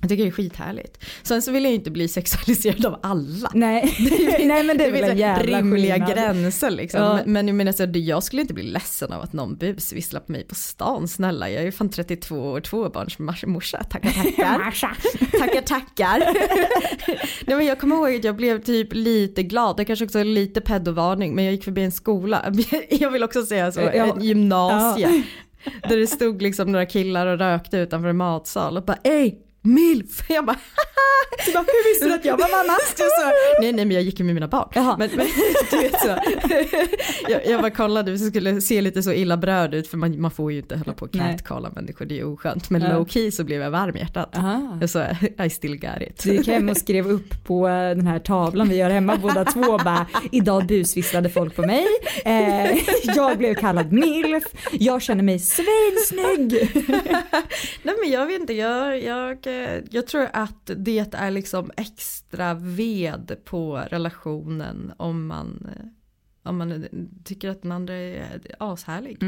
[0.00, 1.04] Jag tycker det är skithärligt.
[1.22, 3.50] Sen så vill jag ju inte bli sexualiserad av alla.
[3.54, 3.94] Nej.
[4.44, 6.14] Nej men det är väl en jävla rimliga skillnad.
[6.14, 7.00] gränser liksom.
[7.00, 7.14] Ja.
[7.14, 10.20] Men, men jag menar så, här, jag skulle inte bli ledsen av att någon busvisslar
[10.20, 11.08] på mig på stan.
[11.08, 13.84] Snälla, jag är ju fan 32 år, tvåbarnsmorsa.
[13.84, 14.96] Tackar tackar.
[15.38, 16.18] tackar tackar.
[17.46, 19.76] Nej, men jag kommer ihåg att jag blev typ lite glad.
[19.76, 21.34] Det kanske också lite pedovarning.
[21.34, 22.52] Men jag gick förbi en skola.
[22.90, 23.90] Jag vill också säga så, Ja.
[23.90, 25.22] en gymnasie.
[25.88, 30.22] Där det stod liksom några killar och rökte utanför en matsal och bara ej milf.
[30.30, 30.56] Jag bara
[31.46, 32.78] Du bara, hur visste du att jag var mamma?
[32.96, 34.68] så, nej nej men jag gick ju med mina barn.
[34.74, 34.96] Jaha.
[34.98, 35.26] Men, men
[35.70, 36.16] du vet så.
[37.28, 40.30] jag, jag bara kollade, vi skulle se lite så illa bröd ut för man, man
[40.30, 42.70] får ju inte hålla på och catcalla människor, det är oskönt.
[42.70, 42.92] Men Ja.
[42.92, 44.36] low key så blev jag varm i hjärtat.
[44.36, 44.78] Aha.
[44.80, 45.04] Jag sa
[45.44, 46.22] I still got it.
[46.24, 49.78] Du gick hem och skrev upp på den här tavlan vi gör hemma båda två
[49.78, 51.86] bara idag busvisslade folk på mig.
[52.24, 52.78] Eh,
[53.16, 54.44] jag blev kallad milf.
[54.72, 56.72] Jag känner mig svinsnygg.
[57.82, 59.55] Nej men jag vet inte, jag, jag, eh,
[59.90, 65.86] jag tror att det är liksom extra ved på relationen om man, eh,
[66.50, 66.78] om man eh,
[67.24, 69.18] tycker att den andra är ashärlig.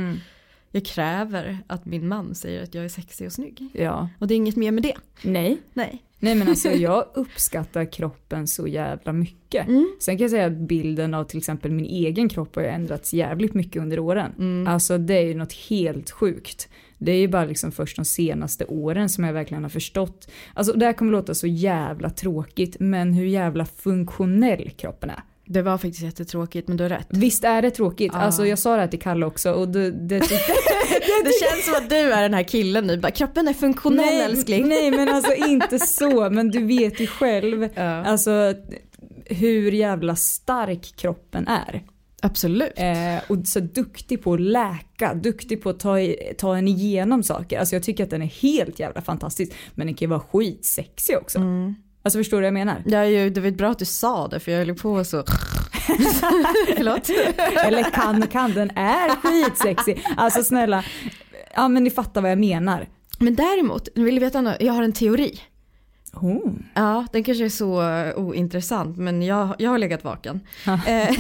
[0.70, 3.68] Jag kräver att min man säger att jag är sexig och snygg.
[3.72, 4.94] Ja, Och det är inget mer med det.
[5.22, 5.58] nej.
[5.72, 6.02] Nej.
[6.18, 9.66] Nej men alltså jag uppskattar kroppen så jävla mycket.
[10.00, 13.14] Sen kan jag säga att bilden av till exempel min egen kropp har ju ändrats
[13.14, 14.66] jävligt mycket under åren.
[14.68, 16.68] Alltså det är ju något helt sjukt.
[16.98, 20.28] Det är ju bara liksom först de senaste åren som jag verkligen har förstått.
[20.54, 25.22] Alltså det här kommer låta så jävla tråkigt men hur jävla funktionell kroppen är.
[25.44, 27.06] Det var faktiskt jättetråkigt men du har rätt.
[27.08, 28.14] Visst är det tråkigt?
[28.14, 31.90] Alltså jag sa det här till Kalle också och det, det Det känns som att
[31.90, 34.68] du är den här killen nu, bara, kroppen är funktionell älskling.
[34.68, 37.82] Nej men alltså inte så men du vet ju själv Ja.
[37.82, 38.54] alltså
[39.24, 41.82] hur jävla stark kroppen är.
[42.22, 42.72] Absolut.
[42.76, 45.96] Eh, och så duktig på att läka, duktig på att ta,
[46.38, 47.58] ta en igenom saker.
[47.58, 49.52] Alltså jag tycker att den är helt jävla fantastisk.
[49.74, 51.38] Men den kan ju vara skitsexig också.
[52.02, 52.82] Alltså förstår du vad jag menar?
[52.86, 55.24] Ja, ju, det var bra att du sa det för jag höll på så.
[56.76, 57.10] Förlåt.
[57.66, 60.04] Eller kan kan, den är skitsexig.
[60.16, 60.84] Alltså snälla,
[61.54, 62.88] ja men ni fattar vad jag menar.
[63.18, 64.56] Men däremot, vill du veta något?
[64.60, 65.40] Jag har en teori.
[66.22, 66.52] Oh.
[66.74, 70.40] Ja, den kanske är så eh, ointressant men jag, jag har legat vaken.
[70.86, 71.10] Eh,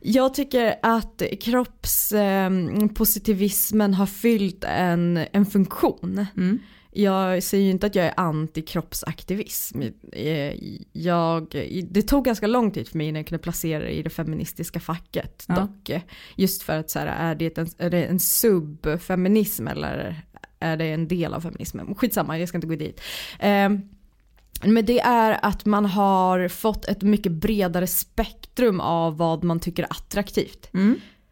[0.00, 6.26] jag tycker att kroppspositivismen har fyllt en, en funktion.
[6.94, 9.82] Jag säger ju inte att jag är antikroppsaktivism.
[10.12, 10.54] Eh,
[10.92, 11.46] Jag,
[11.90, 14.80] det tog ganska lång tid för mig innan jag kunde placera det i det feministiska
[14.80, 15.54] facket Ja.
[15.54, 15.90] dock.
[16.36, 20.22] Just för att så här, är, det en, är det en subfeminism eller
[20.62, 21.94] är det en del av feminismen?
[21.94, 23.00] Skitsamma, jag ska inte gå dit.
[23.38, 23.68] Eh,
[24.64, 29.82] men det är att man har fått ett mycket bredare spektrum av vad man tycker
[29.82, 30.68] är attraktivt.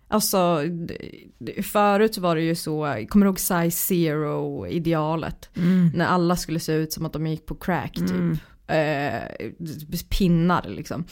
[0.08, 0.94] Alltså d-
[1.38, 5.48] d- förut så var det ju så, kommer du ihåg size zero idealet?
[5.94, 8.38] När alla skulle se ut som att de gick på crack typ.
[8.66, 11.04] Eh, pinnar liksom.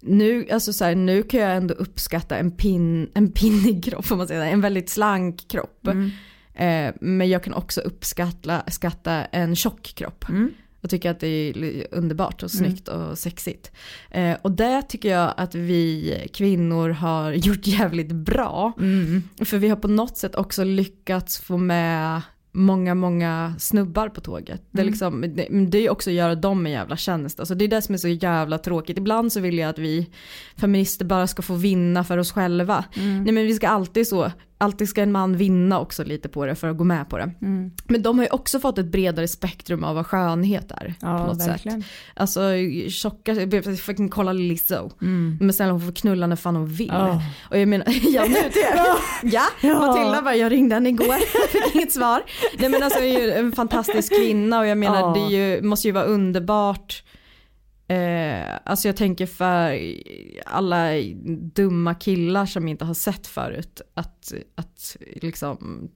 [0.00, 4.16] Nu, alltså så här, nu kan jag ändå uppskatta en, pin, en pinnig kropp, får
[4.16, 5.88] man säga, en väldigt slank kropp.
[6.58, 10.24] Eh, men jag kan också uppskatta skatta en tjock kropp.
[10.80, 13.72] Jag tycker att det är underbart och snyggt och sexigt.
[14.10, 18.72] Eh, och det tycker jag att vi kvinnor har gjort jävligt bra.
[19.44, 24.62] För vi har på något sätt också lyckats få med många, många snubbar på tåget.
[24.70, 27.40] Det, är liksom, det, det är också att göra dem en jävla tjänst.
[27.40, 28.98] Alltså det är det som är så jävla tråkigt.
[28.98, 30.10] Ibland så vill jag att vi
[30.56, 32.84] feminister bara ska få vinna för oss själva.
[32.94, 36.54] Nej men vi ska alltid så, alltid ska en man vinna också lite på det
[36.54, 37.30] för att gå med på det.
[37.84, 40.94] Men de har ju också fått ett bredare spektrum av vad skönhet är.
[41.00, 41.82] Ja, på något verkligen.
[41.82, 41.90] sätt.
[42.14, 42.40] Alltså
[42.88, 44.90] tjocka, jag fick kolla Lizzo.
[45.40, 46.88] Men snälla hon får knulla när fan hon vill.
[46.88, 47.22] Ja.
[47.50, 48.34] Och jag menar, ja nu
[49.22, 49.42] ja.
[49.62, 52.22] ja, Matilda bara, jag ringde henne igår, fick inget svar.
[52.58, 55.14] Nej men alltså hon är ju en fantastisk kvinna och jag menar Ja.
[55.28, 57.02] det ju, måste ju vara underbart
[57.88, 59.80] Eh, alltså jag tänker för
[60.46, 60.90] alla
[61.54, 65.88] dumma killar som inte har sett förut att, att, liksom,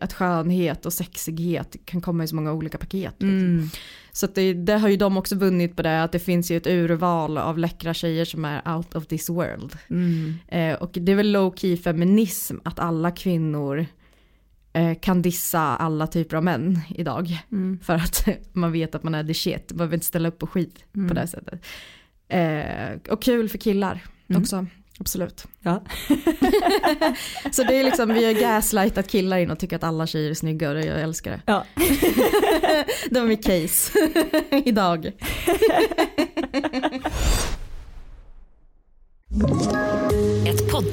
[0.00, 3.14] att skönhet och sexighet kan komma i så många olika paket.
[3.18, 3.38] Liksom.
[3.38, 3.68] Mm.
[4.12, 6.66] Så det, det, har ju de också vunnit på det, att det finns ju ett
[6.66, 9.76] urval av läckra tjejer som är out of this world.
[9.90, 10.34] Mm.
[10.48, 13.86] Eh, och det är väl low key feminism att alla kvinnor
[15.00, 17.38] kan dissa alla typer av män idag.
[17.52, 17.78] Mm.
[17.82, 20.46] För att man vet att man är the shit, man behöver inte ställa upp på
[20.46, 21.08] skit mm.
[21.08, 21.64] på det sättet.
[22.28, 24.42] Eh, och kul för killar mm.
[24.42, 24.66] också.
[24.98, 25.46] Absolut.
[25.62, 25.82] Ja.
[27.52, 30.34] så det är liksom, vi har gaslightat killar in och tycker att alla tjejer är
[30.34, 31.40] snygga och jag älskar det.
[31.46, 31.64] Ja.
[33.10, 33.92] det var mitt case
[34.64, 35.12] idag.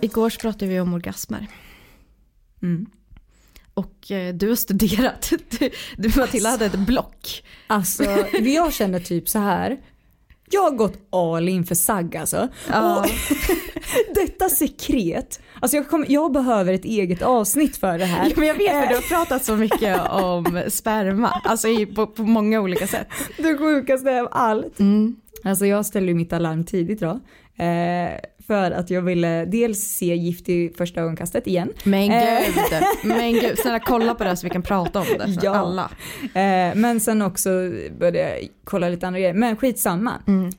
[0.00, 1.46] Igår så pratade vi om orgasmer.
[2.62, 2.86] Mm.
[3.74, 5.32] Och eh, du har studerat.
[5.58, 7.44] Du, du Matilda hade ett block.
[7.66, 9.78] Alltså jag känner typ så här.
[10.50, 12.48] Jag har gått all in för sagg alltså.
[12.68, 13.00] Ja.
[13.00, 13.06] Och
[14.14, 18.24] detta sekret, alltså jag, kom, jag, behöver ett eget avsnitt för det här.
[18.30, 22.22] Ja, men jag vet för du har pratat så mycket om sperma, alltså på, på,
[22.22, 23.08] många olika sätt.
[23.36, 24.80] Det sjukaste av allt.
[24.80, 25.16] Mm.
[25.44, 27.20] Alltså jag ställde ju mitt alarm tidigt då.
[27.64, 28.10] Eh,
[28.48, 31.72] för att jag ville dels se Gift i första ögonkastet igen.
[31.84, 32.46] Men eh.
[32.46, 35.54] gud, men gud, snälla kolla på det så vi kan prata om det ja.
[35.54, 35.90] alla.
[36.22, 37.50] Eh, men sen också
[37.98, 40.12] började jag kolla lite andra grejer, men skitsamma.
[40.26, 40.50] Mm.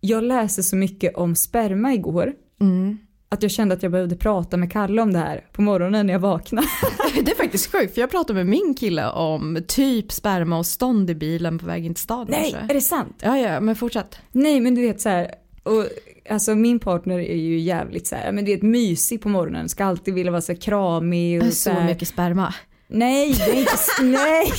[0.00, 2.32] Jag läste så mycket om sperma igår.
[2.60, 2.98] Mm.
[3.28, 6.12] Att jag kände att jag behövde prata med Kalle om det här på morgonen när
[6.12, 6.66] jag vaknade.
[7.24, 11.10] det är faktiskt sjukt för jag pratade med min kille om typ sperma och stånd
[11.10, 12.26] i bilen på väg in till stan.
[12.30, 13.16] Nej, är det sant?
[13.22, 14.18] Ja, ja, men fortsätt.
[14.32, 15.30] Nej, men du vet så här,
[15.62, 15.84] och
[16.30, 19.68] alltså min partner är ju jävligt så här, men det är ett mysig på morgonen,
[19.68, 21.42] ska alltid vilja vara så kramig.
[21.42, 22.54] Och så, så mycket sperma.
[22.88, 24.52] Nej, det är inte nej.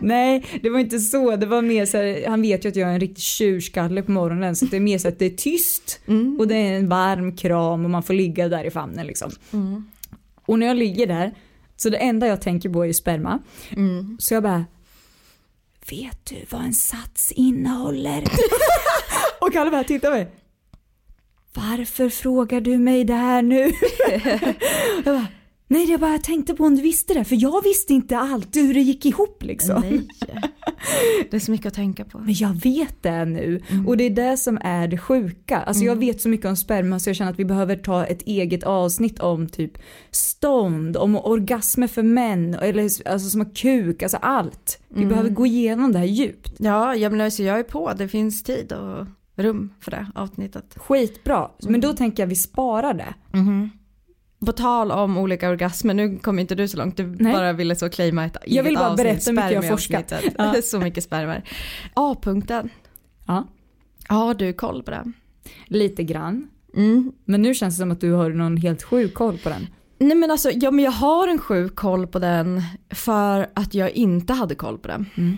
[0.00, 1.36] nej, det var inte så.
[1.36, 4.10] Det var mer så här, han vet ju att jag är en riktig tjurskalle på
[4.10, 6.36] morgonen så det är mer så att det är tyst mm.
[6.40, 9.30] och det är en varm kram och man får ligga där i famnen liksom.
[9.52, 9.90] Mm.
[10.46, 11.34] Och när jag ligger där
[11.76, 13.38] så det enda jag tänker på är sperma.
[13.70, 14.16] Mm.
[14.20, 14.64] Så jag bara
[15.90, 18.24] Vet du vad en sats innehåller?
[19.46, 20.28] och Kalle bara tittar mig.
[21.54, 23.72] Varför frågar du mig det här nu?
[25.04, 25.26] jag bara,
[25.72, 28.74] Nej, jag bara tänkte på om du visste det, för jag visste inte allt hur
[28.74, 29.80] det gick ihop liksom.
[29.80, 30.06] Nej.
[31.30, 32.18] Det är så mycket att tänka på.
[32.18, 33.88] Men jag vet det nu mm.
[33.88, 35.58] och det är det som är det sjuka.
[35.58, 35.88] Alltså mm.
[35.88, 38.64] jag vet så mycket om sperma så jag känner att vi behöver ta ett eget
[38.64, 39.72] avsnitt om typ
[40.10, 44.80] stånd, om orgasmer för män, eller alltså som har kuk, alltså allt.
[44.88, 45.08] Vi mm.
[45.08, 46.52] behöver gå igenom det här djupt.
[46.58, 50.74] Ja, jag, menar, så jag är på, det finns tid och rum för det avsnittet.
[50.76, 53.14] Skitbra, men då tänker jag vi sparar det.
[53.32, 53.70] Mm.
[54.46, 57.32] På tal om olika orgasmer, nu kom inte du så långt, du Nej.
[57.32, 60.12] bara ville så claima ett Jag vill bara berätta hur mycket jag har forskat.
[60.38, 60.54] Ja.
[60.62, 61.44] så mycket spermier.
[61.94, 62.70] A-punkten.
[63.26, 63.48] Ja.
[64.08, 65.12] Har du koll på den?
[65.66, 66.48] Lite grann.
[66.76, 67.12] Mm.
[67.24, 69.66] Men nu känns det som att du har någon helt sjuk koll på den.
[69.98, 73.90] Nej men alltså, ja men jag har en sjuk koll på den för att jag
[73.90, 75.06] inte hade koll på den.
[75.14, 75.36] Mm.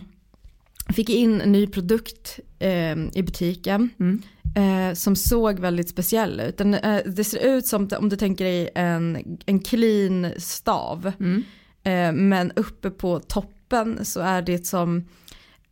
[0.92, 3.90] Fick in en ny produkt eh, i butiken.
[4.00, 4.22] Mm
[4.54, 6.58] eh, som såg väldigt speciell ut.
[6.58, 11.12] Den, eh, det ser ut som om du tänker dig en, en clean stav.
[11.20, 11.42] Mm.
[11.82, 15.04] Eh, men uppe på toppen så är det som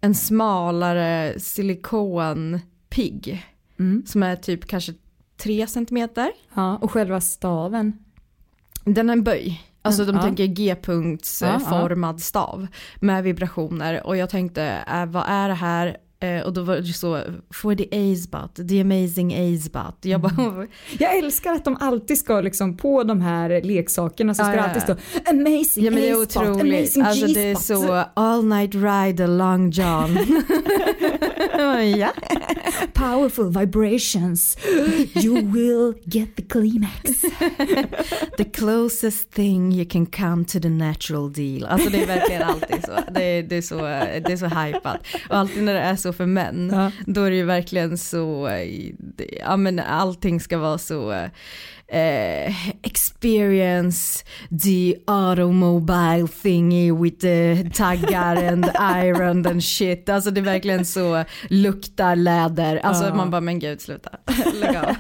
[0.01, 3.47] en smalare silikonpigg.
[3.79, 4.03] Mm.
[4.07, 4.95] Som är typ kanske
[5.37, 6.31] 3 centimeter.
[6.55, 7.93] Ja, och själva staven?
[8.85, 9.63] Den är en böj.
[9.83, 10.23] Alltså de ja.
[10.23, 12.67] tänker G-punktsformad ja, stav
[13.01, 16.93] med vibrationer och jag tänkte äh, vad är det här Eh, och då var det
[16.93, 19.97] så, for the A-spot, the amazing A-spot.
[20.01, 20.69] Jag, bara, mm.
[20.99, 24.63] jag älskar att de alltid ska liksom på de här leksakerna så ska ja, det
[24.63, 24.97] alltid stå
[25.31, 29.71] amazing ja, men det är A-spot, amazing alltså, Det är så all night ride along
[29.71, 30.19] John.
[31.99, 32.13] ja.
[32.93, 34.57] Powerful vibrations,
[35.15, 37.03] you will get the climax.
[38.37, 41.65] the closest thing you can come to the natural deal.
[41.65, 42.99] Alltså det är verkligen alltid så.
[43.15, 45.07] Det är, det är så, det är så hypat.
[45.29, 46.91] Och alltid när det är så för män, ja.
[47.07, 48.51] då är det ju verkligen så,
[49.41, 51.29] ja men allting ska vara så
[51.93, 54.25] eh, experience
[54.63, 60.09] the automobile thingy with the taggar and iron and shit.
[60.09, 62.77] Alltså det är verkligen så luktar läder.
[62.77, 63.15] Alltså uh.
[63.15, 64.11] man bara men gud sluta.
[64.55, 64.95] Lägg av.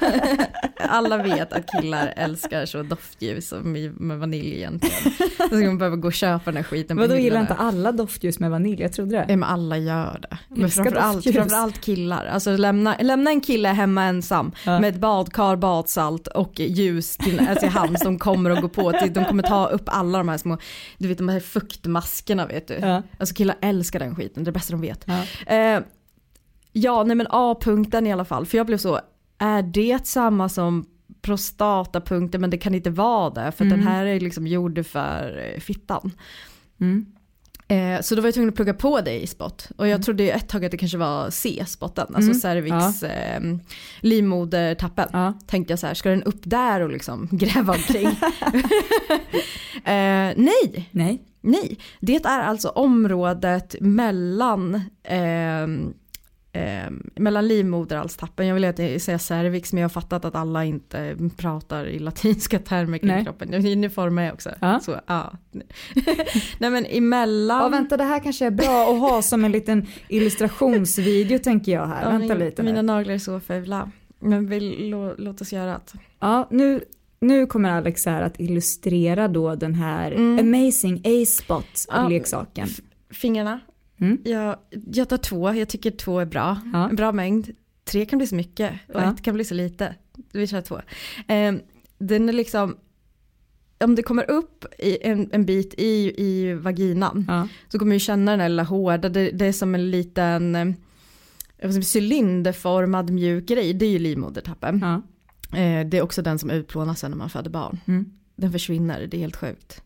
[0.89, 3.53] Alla vet att killar älskar så doftljus
[3.99, 5.13] med vanilj egentligen.
[5.39, 6.97] Så ska man behöva gå och köpa den här skiten.
[6.97, 8.83] Vadå gillar inte alla doftljus med vanilj?
[8.83, 9.27] Jag trodde det.
[9.29, 10.39] Ja men alla gör det.
[10.49, 12.27] Men framförallt, framförallt killar.
[12.27, 14.81] Alltså lämna, lämna en kille hemma ensam ja.
[14.81, 16.82] med ett badkar, badsalt och ljus
[17.17, 18.91] till, alltså, hand som kommer att gå på.
[18.91, 20.59] De kommer ta upp alla de här små,
[20.99, 22.75] du vet de här fuktmaskerna vet du.
[22.75, 23.03] Ja.
[23.19, 25.05] Alltså killar älskar den skiten, det är det bästa de vet.
[25.07, 25.83] Ja, eh,
[26.73, 29.01] ja nej men A-punkten i alla fall, för jag blev så,
[29.39, 30.87] är det samma som
[31.23, 33.79] prostatapunkten men det kan inte vara det för mm.
[33.79, 36.11] den här är liksom gjord för eh, fittan.
[36.81, 37.07] Mm.
[37.69, 39.69] Eh, så då var jag tvungen att plugga på det i spot.
[39.77, 40.03] Och jag mm.
[40.03, 42.41] trodde ett tag att det kanske var C-spotten, alltså mm.
[42.41, 43.09] cervix, ja.
[43.09, 43.41] eh,
[44.01, 45.09] livmodertappen.
[45.13, 45.33] Ja.
[45.47, 48.07] Tänkte jag så här, ska den upp där och liksom gräva omkring?
[49.85, 50.89] eh, nej.
[50.91, 51.23] nej.
[51.45, 54.81] Nej, det är alltså området mellan
[56.53, 61.17] eh, mellan livmoderhalstappen, jag vill inte säga cervix men jag har fattat att alla inte
[61.37, 63.25] pratar i latinska termer kring Nej.
[63.25, 63.49] kroppen.
[63.81, 64.51] Nu formar jag också.
[64.61, 64.81] Ja.
[64.81, 65.33] Så, ja.
[66.59, 67.63] Nej men emellan.
[67.63, 71.87] Ja vänta det här kanske är bra att ha som en liten illustrationsvideo tänker jag
[71.87, 72.03] här.
[72.03, 72.63] Ja, vänta min, lite.
[72.63, 73.91] Mina naglar är så fula.
[74.19, 75.99] Men vill, lå, låt oss göra det.
[76.21, 76.81] Ja nu
[77.21, 80.39] nu kommer Alex här att illustrera då den här mm.
[80.39, 81.67] amazing A-spot
[82.55, 82.67] ja.
[83.11, 83.61] Fingrarna
[84.03, 84.19] Mm.
[84.25, 84.57] Jag,
[84.93, 86.61] jag tar två, jag tycker två är bra.
[86.73, 86.89] Ja.
[86.89, 87.51] En bra mängd.
[87.85, 89.13] Tre kan bli så mycket och ja.
[89.13, 89.95] ett kan bli så lite.
[90.33, 90.77] Vi kör två.
[91.29, 91.55] Eh,
[91.99, 92.77] den är liksom,
[93.85, 97.49] om det kommer upp en, en bit i, i vaginan ja.
[97.69, 101.71] så kommer du känna den här lilla hårda, det, det är som en liten eh,
[101.95, 104.79] cylinderformad mjuk grej, det är ju livmodertappen.
[104.83, 105.03] Ja.
[105.59, 107.81] Eh, det är också den som utplånas sen när man föder barn.
[107.87, 108.13] Mm.
[108.37, 109.83] Den försvinner, det är helt sjukt.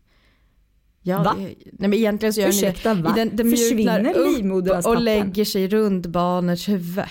[1.07, 1.35] Ja, va?
[1.37, 4.97] Det, nej men egentligen så gör Ursäkta, den, den, den Försvinner livmoderhalstappen?
[4.97, 7.05] och lägger sig runt barnets huvud.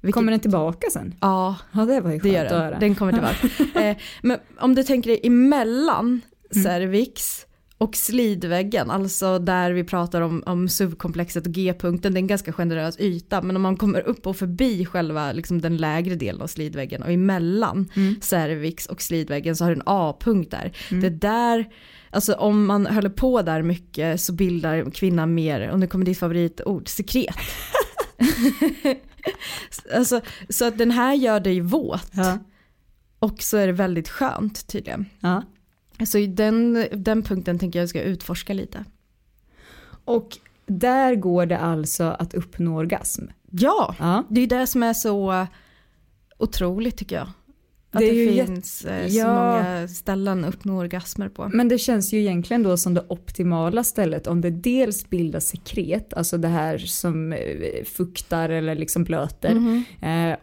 [0.00, 1.14] Vilket, kommer den tillbaka sen?
[1.20, 2.54] Ja, ja det var ju skönt det gör den.
[2.54, 2.78] att höra.
[2.78, 3.80] Den kommer tillbaka.
[3.80, 6.20] eh, men om du tänker dig emellan
[6.54, 6.64] mm.
[6.64, 7.46] cervix
[7.80, 12.52] och slidväggen, alltså där vi pratar om, om subkomplexet och G-punkten, det är en ganska
[12.52, 16.46] generös yta, men om man kommer upp och förbi själva liksom den lägre delen av
[16.46, 18.20] slidväggen och emellan mm.
[18.20, 20.72] cervix och slidväggen så har du en A-punkt där.
[20.90, 21.00] Mm.
[21.00, 21.68] Det är där
[22.10, 26.18] Alltså om man håller på där mycket så bildar kvinnan mer, och nu kommer ditt
[26.18, 27.36] favoritord, sekret.
[29.94, 32.10] alltså, så att den här gör dig våt.
[32.12, 32.38] Ja.
[33.18, 35.06] Och så är det väldigt skönt tydligen.
[35.20, 35.42] Ja.
[36.06, 38.84] Så den, den punkten tänker jag ska utforska lite.
[40.04, 43.24] Och där går det alltså att uppnå orgasm?
[43.50, 44.24] Ja, ja.
[44.28, 45.46] det är det som är så
[46.38, 47.28] otroligt tycker jag.
[47.92, 49.02] Att det, det finns jätt...
[49.02, 49.34] Eh, så ja.
[49.34, 51.48] många ställen att uppnå orgasmer på.
[51.48, 56.14] Men det känns ju egentligen då som det optimala stället om det dels bildar sekret,
[56.14, 59.50] alltså det här som eh, fuktar eller liksom blöter.
[59.50, 60.32] Mm -hmm.
[60.32, 60.38] eh,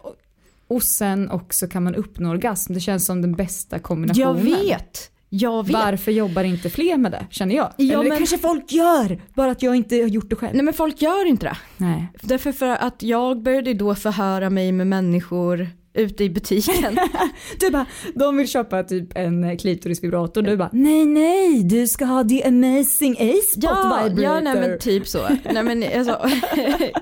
[0.68, 2.74] och sen också kan man uppnå orgasm.
[2.74, 4.48] Det känns som den bästa kombinationen.
[4.48, 5.12] Jag vet!
[5.30, 7.74] Varför jobbar inte fler med det känner jag?
[7.78, 8.18] Ja, Eller men...
[8.18, 10.56] kanske folk gör, bara att jag inte har gjort det själv.
[10.56, 11.58] Nej men folk gör inte det.
[11.78, 12.08] Nej.
[12.22, 17.00] Därför för att jag började då förhöra mig med människor ute i butiken.
[17.60, 17.86] du bara,
[18.16, 20.42] de vill köpa typ en klitorisvibrator.
[20.42, 24.24] Du bara, nej nej, du ska ha the amazing A-spot ja, vibrator.
[24.24, 25.28] Ja, nej men typ så.
[25.52, 26.30] nej, men, alltså,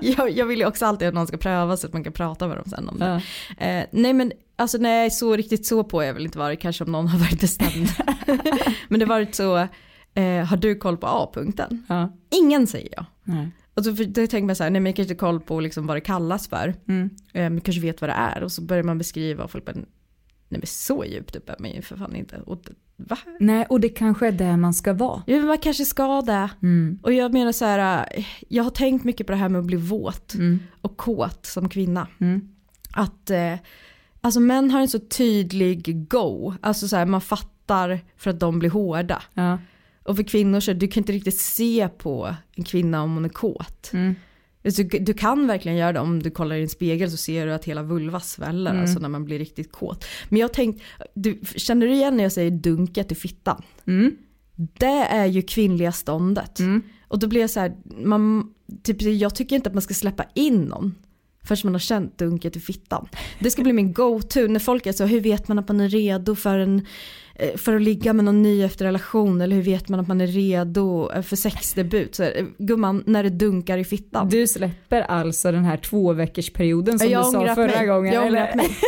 [0.00, 2.48] jag, jag, vill ju också alltid att någon ska pröva så att man kan prata
[2.48, 3.22] med dem sen om det.
[3.58, 3.66] Ja.
[3.66, 6.84] Eh, nej men alltså nej, så riktigt så på är jag väl inte varit, kanske
[6.84, 7.88] om någon har varit bestämd.
[8.88, 9.56] men det har varit så,
[10.14, 11.84] eh, har du koll på A-punkten?
[11.88, 12.12] Ja.
[12.30, 13.04] Ingen säger jag.
[13.24, 13.50] Nej.
[13.74, 15.86] Och så då tänker man så här, nej men jag kanske inte koll på liksom
[15.86, 16.74] vad det kallas för.
[16.88, 17.10] Mm.
[17.32, 18.42] Eh, kanske vet vad det är.
[18.42, 19.86] Och så börjar man beskriva och folk bara, nej
[20.48, 22.36] men så djupt upp är man ju för fan inte.
[22.36, 22.60] Och,
[22.96, 23.18] va?
[23.40, 25.22] Nej och det kanske är det man ska vara.
[25.26, 26.50] Ja men man kanske ska det.
[26.62, 26.98] Mm.
[27.02, 28.08] Och jag menar så här,
[28.48, 30.58] jag har tänkt mycket på det här med att bli våt mm.
[30.80, 32.08] och kåt som kvinna.
[32.18, 32.48] Mm.
[32.92, 33.54] Att eh,
[34.26, 38.58] alltså män har en så tydlig go, alltså så här, man fattar för att de
[38.58, 39.22] blir hårda.
[39.34, 39.58] Ja.
[40.02, 43.28] Och för kvinnor så du kan inte riktigt se på en kvinna om hon är
[43.28, 43.90] kåt.
[43.92, 44.14] Mm.
[44.64, 47.52] Alltså, du kan verkligen göra det om du kollar i en spegel så ser du
[47.52, 48.82] att hela vulva sväller mm.
[48.82, 50.04] alltså när man blir riktigt kåt.
[50.28, 50.84] Men jag tänkte,
[51.14, 53.62] du, känner du igen när jag säger dunket i fittan?
[53.86, 54.16] Mm.
[54.56, 56.58] Det är ju kvinnliga ståndet.
[56.58, 56.82] Mm.
[57.08, 60.24] Och då blir jag så här, man, typ, jag tycker inte att man ska släppa
[60.34, 60.94] in någon
[61.46, 63.08] förrän man har känt dunket i fittan.
[63.38, 65.88] Det ska bli min go-to när folk är så, hur vet man att man är
[65.88, 66.86] redo för en
[67.56, 70.26] för att ligga med någon ny efter relation eller hur vet man att man är
[70.26, 72.14] redo eh, för sexdebut?
[72.14, 74.28] Så, eh, gumman, när det dunkar i fittan.
[74.28, 77.86] Du släpper alltså den här två veckors perioden som jag du sa förra mig.
[77.86, 78.12] gången?
[78.12, 78.68] Jag har ångrat mig.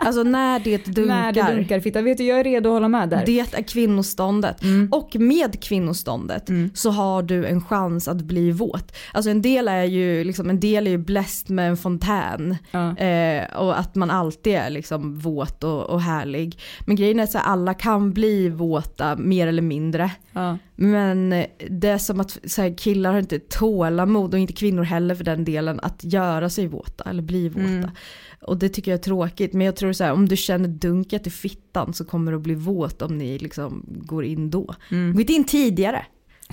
[0.00, 1.14] Alltså när det dunkar.
[1.14, 2.02] När det dunkar fitta.
[2.02, 3.22] Vet du, jag är redo att hålla med där.
[3.26, 4.62] Det är kvinnoståndet.
[4.62, 4.88] Mm.
[4.92, 6.70] Och med kvinnoståndet mm.
[6.74, 8.96] så har du en chans att bli våt.
[9.12, 12.56] Alltså en del är ju, liksom, en del är ju bläst med en fontän.
[12.70, 12.96] Ja.
[12.96, 16.58] Eh, och att man alltid är liksom våt och, och härlig.
[16.80, 20.10] Men grejen är att alla kan bli våta mer eller mindre.
[20.32, 20.58] Ja.
[20.76, 21.30] Men
[21.70, 25.24] det är som att så här, killar har inte tålamod och inte kvinnor heller för
[25.24, 27.64] den delen att göra sig våta eller bli våta.
[27.64, 27.90] Mm.
[28.40, 29.52] Och det tycker jag är tråkigt.
[29.52, 32.42] Men jag tror så här, om du känner dunket i fittan så kommer du att
[32.44, 34.74] bli våt om ni liksom går in då.
[34.90, 35.14] Mm.
[35.14, 36.06] Gå inte in tidigare.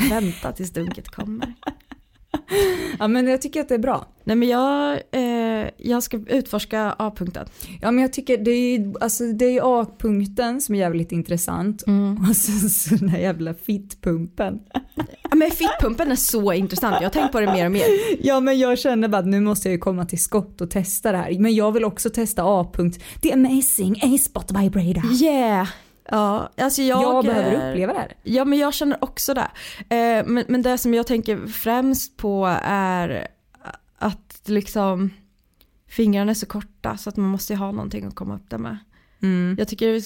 [0.10, 1.54] Vänta tills dunket kommer.
[3.00, 4.06] ja men jag tycker att det är bra.
[4.24, 7.48] Nej men jag, eh, jag ska utforska A-punkten.
[7.82, 9.24] Ja men jag tycker det är alltså,
[9.62, 12.26] A-punkten som är jävligt intressant mm.
[12.30, 14.60] och sen så den här jävla fittpumpen.
[15.30, 17.86] Ja, men fittpumpen är så intressant, jag har tänkt på det mer och mer.
[18.20, 21.12] Ja men jag känner bara att nu måste jag ju komma till skott och testa
[21.12, 21.40] det här.
[21.40, 25.24] Men jag vill också testa A-punkt, the amazing A-spot vibrator.
[25.24, 25.68] Yeah.
[26.10, 28.14] Ja, alltså jag, jag behöver uppleva det här.
[28.24, 29.48] Ja men jag känner också det.
[29.96, 33.28] Eh, men, men det som jag tänker främst på är
[33.98, 35.10] att liksom
[35.88, 38.78] fingrarna är så korta så att man måste ha någonting att komma upp där med.
[39.22, 39.56] Mm.
[39.60, 40.02] Jag tycker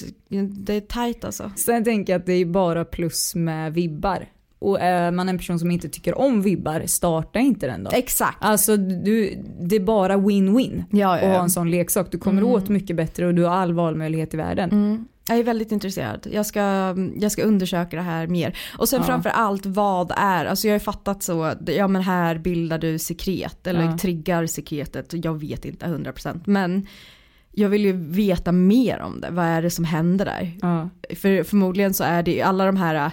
[0.66, 1.52] det är tajt alltså.
[1.56, 4.26] Sen tänker jag att det är bara plus med vibbar.
[4.60, 7.91] Och är man en person som inte tycker om vibbar, starta inte den då.
[7.93, 8.38] Exakt.
[8.41, 11.28] Alltså du, det är bara win-win ja, ja.
[11.28, 12.07] att ha en sån leksak.
[12.12, 12.53] Du kommer mm.
[12.53, 14.72] åt mycket bättre och du har all valmöjlighet i världen.
[14.72, 15.07] Mm.
[15.30, 16.28] Jag är väldigt intresserad.
[16.32, 18.57] Jag ska, jag ska undersöka det här mer.
[18.78, 19.05] Och sen ja.
[19.05, 22.99] framför allt vad är, alltså jag har ju fattat så, ja men här bildar du
[22.99, 23.97] sekret eller ja.
[23.97, 25.14] triggar sekretet.
[25.26, 26.88] Jag vet inte 100% men
[27.51, 29.30] jag vill ju veta mer om det.
[29.32, 30.51] Vad är det som händer där?
[30.62, 30.89] Ja.
[31.16, 33.12] För förmodligen så är det alla de här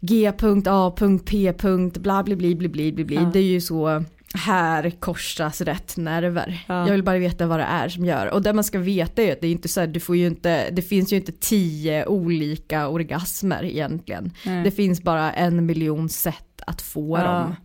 [0.00, 0.32] G.
[0.66, 0.92] A.
[1.24, 1.52] P.
[1.94, 3.30] bla bla bla bla bla bla.
[3.32, 6.64] Det är ju så här korsas rätt nerver.
[6.66, 6.84] Ja.
[6.86, 8.26] Jag vill bara veta vad det är som gör.
[8.26, 10.26] Och det man ska veta är att det är inte så här, du får ju
[10.26, 14.32] inte, det finns ju inte tio olika orgasmer egentligen.
[14.46, 14.64] Nej.
[14.64, 17.24] Det finns bara en miljon sätt att få ja.
[17.24, 17.56] dem.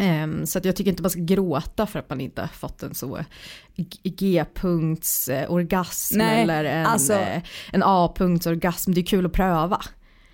[0.00, 2.82] Um, så att jag tycker inte man ska gråta för att man inte har fått
[2.82, 3.18] en så
[4.02, 7.42] G-punkts orgasm eller en, alltså, eh,
[7.72, 8.92] en A-punkts orgasm.
[8.92, 9.80] Det är kul att pröva.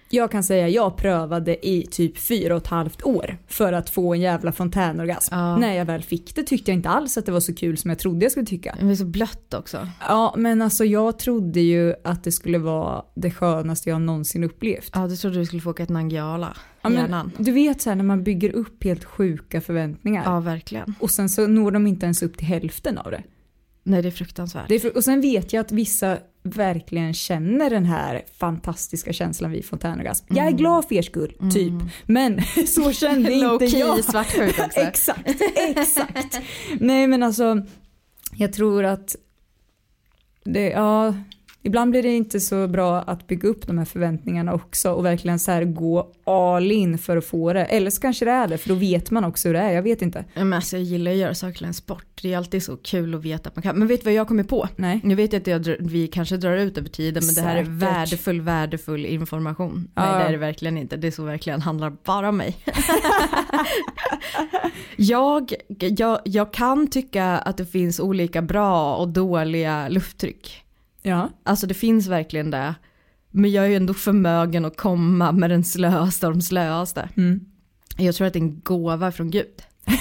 [0.08, 4.14] Jag kan säga jag prövade i typ fyra och ett halvt år för att få
[4.14, 5.34] en jävla fontänorgasm.
[5.34, 5.56] Ja.
[5.56, 7.90] När jag väl fick det tyckte jag inte alls att det var så kul som
[7.90, 8.76] jag trodde jag skulle tycka.
[8.80, 9.88] Det är så blött också.
[10.08, 14.90] Ja men alltså jag trodde ju att det skulle vara det skönaste jag någonsin upplevt.
[14.94, 16.56] Ja du trodde du skulle få åka ett Nangijala.
[16.82, 20.22] Ja, men, du vet så här, när man bygger upp helt sjuka förväntningar.
[20.24, 20.94] Ja verkligen.
[21.00, 23.22] Och sen så når de inte ens upp till hälften av det.
[23.82, 24.68] Nej det är fruktansvärt.
[24.68, 29.50] Det är fr och sen vet jag att vissa verkligen känner den här fantastiska känslan
[29.50, 30.26] vid fontänorgasm.
[30.30, 30.36] Mm.
[30.36, 30.58] Jag är mm.
[30.58, 31.50] glad för er skull, mm.
[31.50, 31.72] typ.
[32.06, 34.04] Men så kände inte jag.
[34.04, 34.80] svartsjuk också.
[34.80, 36.40] exakt, exakt.
[36.80, 37.62] Nej men alltså,
[38.36, 39.16] jag tror att
[40.44, 41.14] det, ja,
[41.66, 45.38] ibland blir det inte så bra att bygga upp de här förväntningarna också och verkligen
[45.38, 47.64] så här gå all in för att få det.
[47.64, 49.82] Eller så kanske det är det för då vet man också hur det är, jag
[49.82, 50.24] vet inte.
[50.34, 53.14] Men alltså, jag gillar att göra saker till en sport, det är alltid så kul
[53.14, 53.78] att veta att man kan.
[53.78, 54.68] Men vet du vad jag kommer på?
[54.76, 55.00] Nej.
[55.04, 57.44] Nu vet jag att jag, vi kanske drar ut över tiden men Säkert.
[57.44, 59.88] det här är värdefull, värdefull information.
[59.94, 60.02] Ja.
[60.02, 62.56] Nej det är det verkligen inte, det är så verkligen handlar bara om mig.
[64.96, 70.65] jag, jag, jag kan tycka att det finns olika bra och dåliga lufttryck.
[71.06, 71.30] Ja.
[71.44, 72.74] Alltså det finns verkligen det.
[73.30, 77.08] Men jag är ju ändå förmögen att komma med den slöaste av de slöaste.
[77.16, 77.40] Mm.
[77.96, 79.62] Jag tror att det är en gåva från Gud.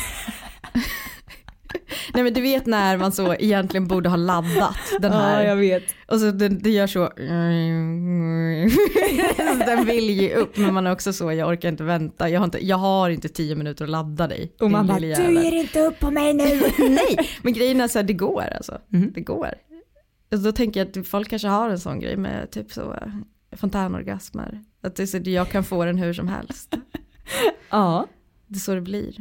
[2.14, 5.42] Nej men du vet när man så egentligen borde ha laddat den här.
[5.42, 5.84] Ja jag vet.
[6.08, 7.12] Och så det, det gör så.
[9.66, 12.30] den vill ge upp men man är också så jag orkar inte vänta.
[12.30, 14.52] Jag har inte, jag har inte tio minuter att ladda dig.
[14.60, 16.62] Och man bara du ger inte upp på mig nu.
[16.90, 18.78] Nej men grejen är så här, det går alltså.
[18.94, 19.12] Mm.
[19.16, 19.54] Det går.
[20.36, 23.58] Alltså då tänker jag att folk kanske har en sån grej med typ så eh,
[23.58, 24.64] fontänorgasmer.
[24.82, 26.76] Att det är så jag kan få den hur som helst.
[27.70, 28.08] ja.
[28.48, 29.16] Det är så det blir.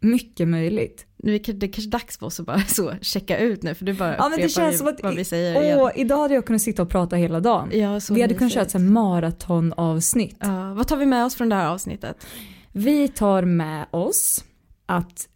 [0.00, 1.06] Mycket möjligt.
[1.16, 4.16] Det är kanske dags för oss att bara så checka ut nu för du bara
[4.16, 5.90] ja, men det känns som att, vad vi säger åh, igen.
[5.94, 7.70] Idag hade jag kunnat sitta och prata hela dagen.
[7.72, 10.36] Ja, vi hade kunnat köra ett maratonavsnitt.
[10.40, 12.26] Ja, vad tar vi med oss från det här avsnittet?
[12.72, 14.44] Vi tar med oss
[14.86, 15.28] att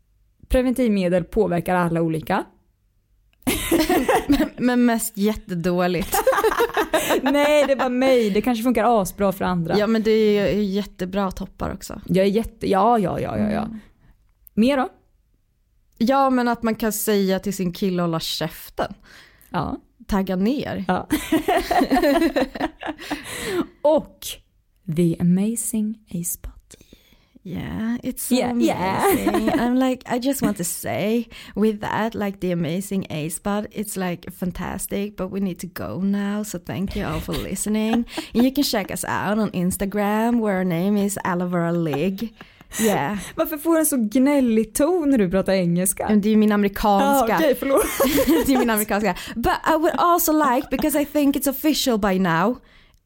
[0.48, 2.44] preventivmedel påverkar alla olika
[4.28, 6.16] men, men mest jättedåligt.
[7.22, 9.78] Nej det var mig, det kanske funkar asbra för andra.
[9.78, 12.00] Ja men det är ju jättebra toppar också.
[12.06, 13.50] Jag är jätte, ja ja ja ja.
[13.50, 13.62] ja.
[13.62, 13.80] Mm.
[14.54, 14.88] Mer då?
[15.98, 18.94] Ja men att man kan säga till sin kille att hålla käften.
[19.50, 19.76] Ja.
[20.06, 20.84] Tagga ner.
[20.88, 21.08] Ja.
[23.82, 24.26] Och
[24.96, 26.59] The Amazing A-Spot.
[27.42, 29.46] Yeah, it's so yeah, amazing.
[29.46, 29.54] Yeah.
[29.58, 33.96] I'm like, I just want to say with that, like the amazing A spot, it's
[33.96, 36.42] like fantastic, but we need to go now.
[36.42, 38.04] So thank you all for listening.
[38.34, 42.34] and you can check us out on Instagram where our name is Alavera Lig.
[42.78, 43.18] Yeah.
[43.34, 46.08] Varför får du en så gnällig ton när du pratar engelska?
[46.22, 47.34] Det är min amerikanska.
[47.34, 47.84] Ah, okay, förlåt.
[48.46, 49.14] det är min amerikanska.
[49.36, 52.56] But I would also like, because I think it's official by now,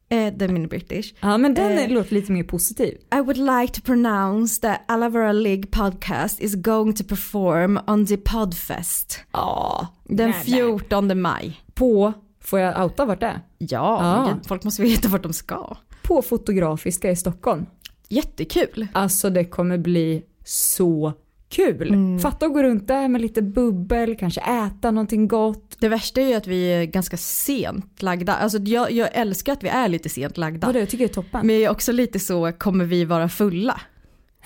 [0.09, 1.13] Eh, the mini British.
[1.19, 2.97] Ja men den eh, låter lite mer positiv.
[3.15, 8.17] I would like to pronounce the Alavera League podcast is going to perform on the
[8.17, 9.19] Podfest.
[9.31, 9.87] Ja.
[10.03, 11.15] Den nej, 14 nej.
[11.15, 11.61] maj.
[11.73, 13.41] På, får jag outa vart det är?
[13.57, 14.39] Ja, ja.
[14.47, 15.77] folk måste veta vart de ska.
[16.03, 17.65] På Fotografiska i Stockholm.
[18.09, 18.87] Jättekul.
[18.93, 21.13] Alltså det kommer bli så
[21.49, 21.87] kul.
[21.87, 22.19] Mm.
[22.19, 25.75] Fatta att gå runt där med lite bubbel, kanske äta någonting gott.
[25.79, 28.35] Det värsta är ju att vi är ganska sent lagda.
[28.35, 30.67] Alltså jag, jag älskar att vi är lite sent lagda.
[30.67, 31.47] Ja, det tycker jag är toppen.
[31.47, 33.81] Men jag är också lite så, kommer vi vara fulla?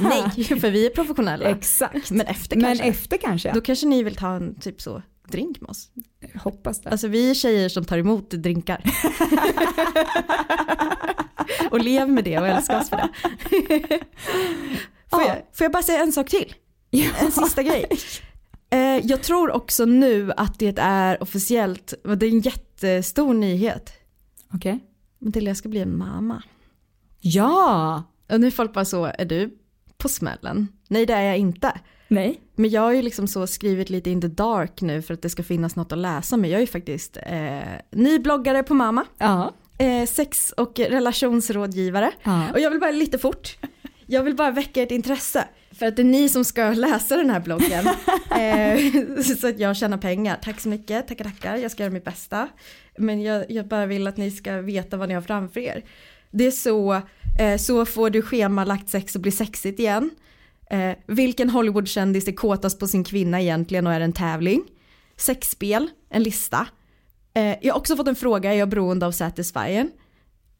[0.00, 1.44] Nej, för vi är professionella.
[1.44, 2.10] Exakt.
[2.10, 2.84] Men efter kanske.
[2.84, 3.52] Men efter kanske.
[3.52, 5.88] Då kanske ni vill ta en typ så drink med oss.
[6.32, 6.90] Jag hoppas det.
[6.90, 8.80] Alltså vi är tjejer som tar emot drinkar.
[11.70, 13.08] och lever med det och älskar oss för det.
[15.10, 15.28] Får, ja.
[15.28, 16.54] jag, får jag bara säga en sak till?
[16.90, 17.10] Ja.
[17.20, 17.86] En sista grej.
[18.70, 23.92] Eh, jag tror också nu att det är officiellt, det är en jättestor nyhet.
[24.54, 24.74] Okej.
[24.74, 24.86] Okay.
[25.18, 26.42] Matilda jag ska bli en mamma.
[27.20, 28.02] Ja!
[28.30, 29.58] Och nu är folk bara så, är du
[29.98, 30.68] på smällen?
[30.88, 31.80] Nej det är jag inte.
[32.08, 32.40] Nej.
[32.54, 35.30] Men jag har ju liksom så skrivit lite in the dark nu för att det
[35.30, 36.36] ska finnas något att läsa.
[36.36, 37.60] Men jag är ju faktiskt eh,
[37.92, 39.04] ny bloggare på mamma.
[39.18, 39.52] Ja.
[39.78, 42.12] Eh, sex och relationsrådgivare.
[42.22, 42.52] Ja.
[42.52, 43.56] Och jag vill bara lite fort.
[44.06, 45.48] Jag vill bara väcka ert intresse.
[45.72, 47.86] För att det är ni som ska läsa den här bloggen.
[48.40, 50.38] eh, så att jag tjänar pengar.
[50.42, 51.56] Tack så mycket, tackar tackar.
[51.56, 52.48] Jag ska göra mitt bästa.
[52.98, 55.84] Men jag, jag bara vill att ni ska veta vad ni har framför er.
[56.30, 56.94] Det är så,
[57.40, 60.10] eh, så får du schemalagt sex och blir sexigt igen.
[60.70, 64.62] Eh, vilken Hollywoodkändis är kåtast på sin kvinna egentligen och är en tävling?
[65.16, 66.66] Sexspel, en lista.
[67.60, 69.90] Jag har också fått en fråga, är jag beroende av Satisfyern?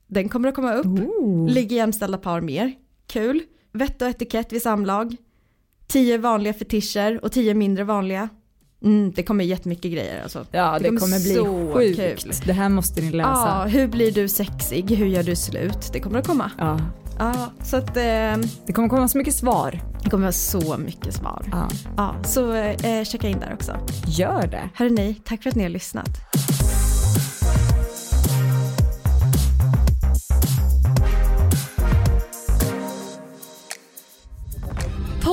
[0.07, 0.87] Den kommer att komma upp.
[0.87, 1.49] Ooh.
[1.49, 2.75] Ligger jämställda par mer?
[3.07, 3.43] Kul.
[3.73, 5.17] Vett och etikett vid samlag.
[5.87, 8.29] Tio vanliga fetischer och tio mindre vanliga.
[8.85, 10.47] Mm, det kommer jättemycket grejer alltså.
[10.51, 12.23] Ja det, det kommer, kommer, bli sjukt.
[12.23, 12.33] Kul.
[12.47, 13.31] Det här måste ni läsa.
[13.31, 14.91] Ja, hur blir du sexig?
[14.91, 15.93] Hur gör du slut?
[15.93, 16.51] Det kommer att komma.
[16.59, 16.81] Ja.
[17.19, 17.97] Ja, så att...
[17.97, 18.37] Eh,
[18.67, 19.81] det kommer komma så mycket svar.
[20.03, 21.47] Det kommer vara så mycket svar.
[21.53, 21.69] Ja.
[21.97, 23.77] ja så eh, checka in där också.
[24.07, 24.71] Gör det.
[24.75, 26.09] Hörrni, tack för att ni har lyssnat.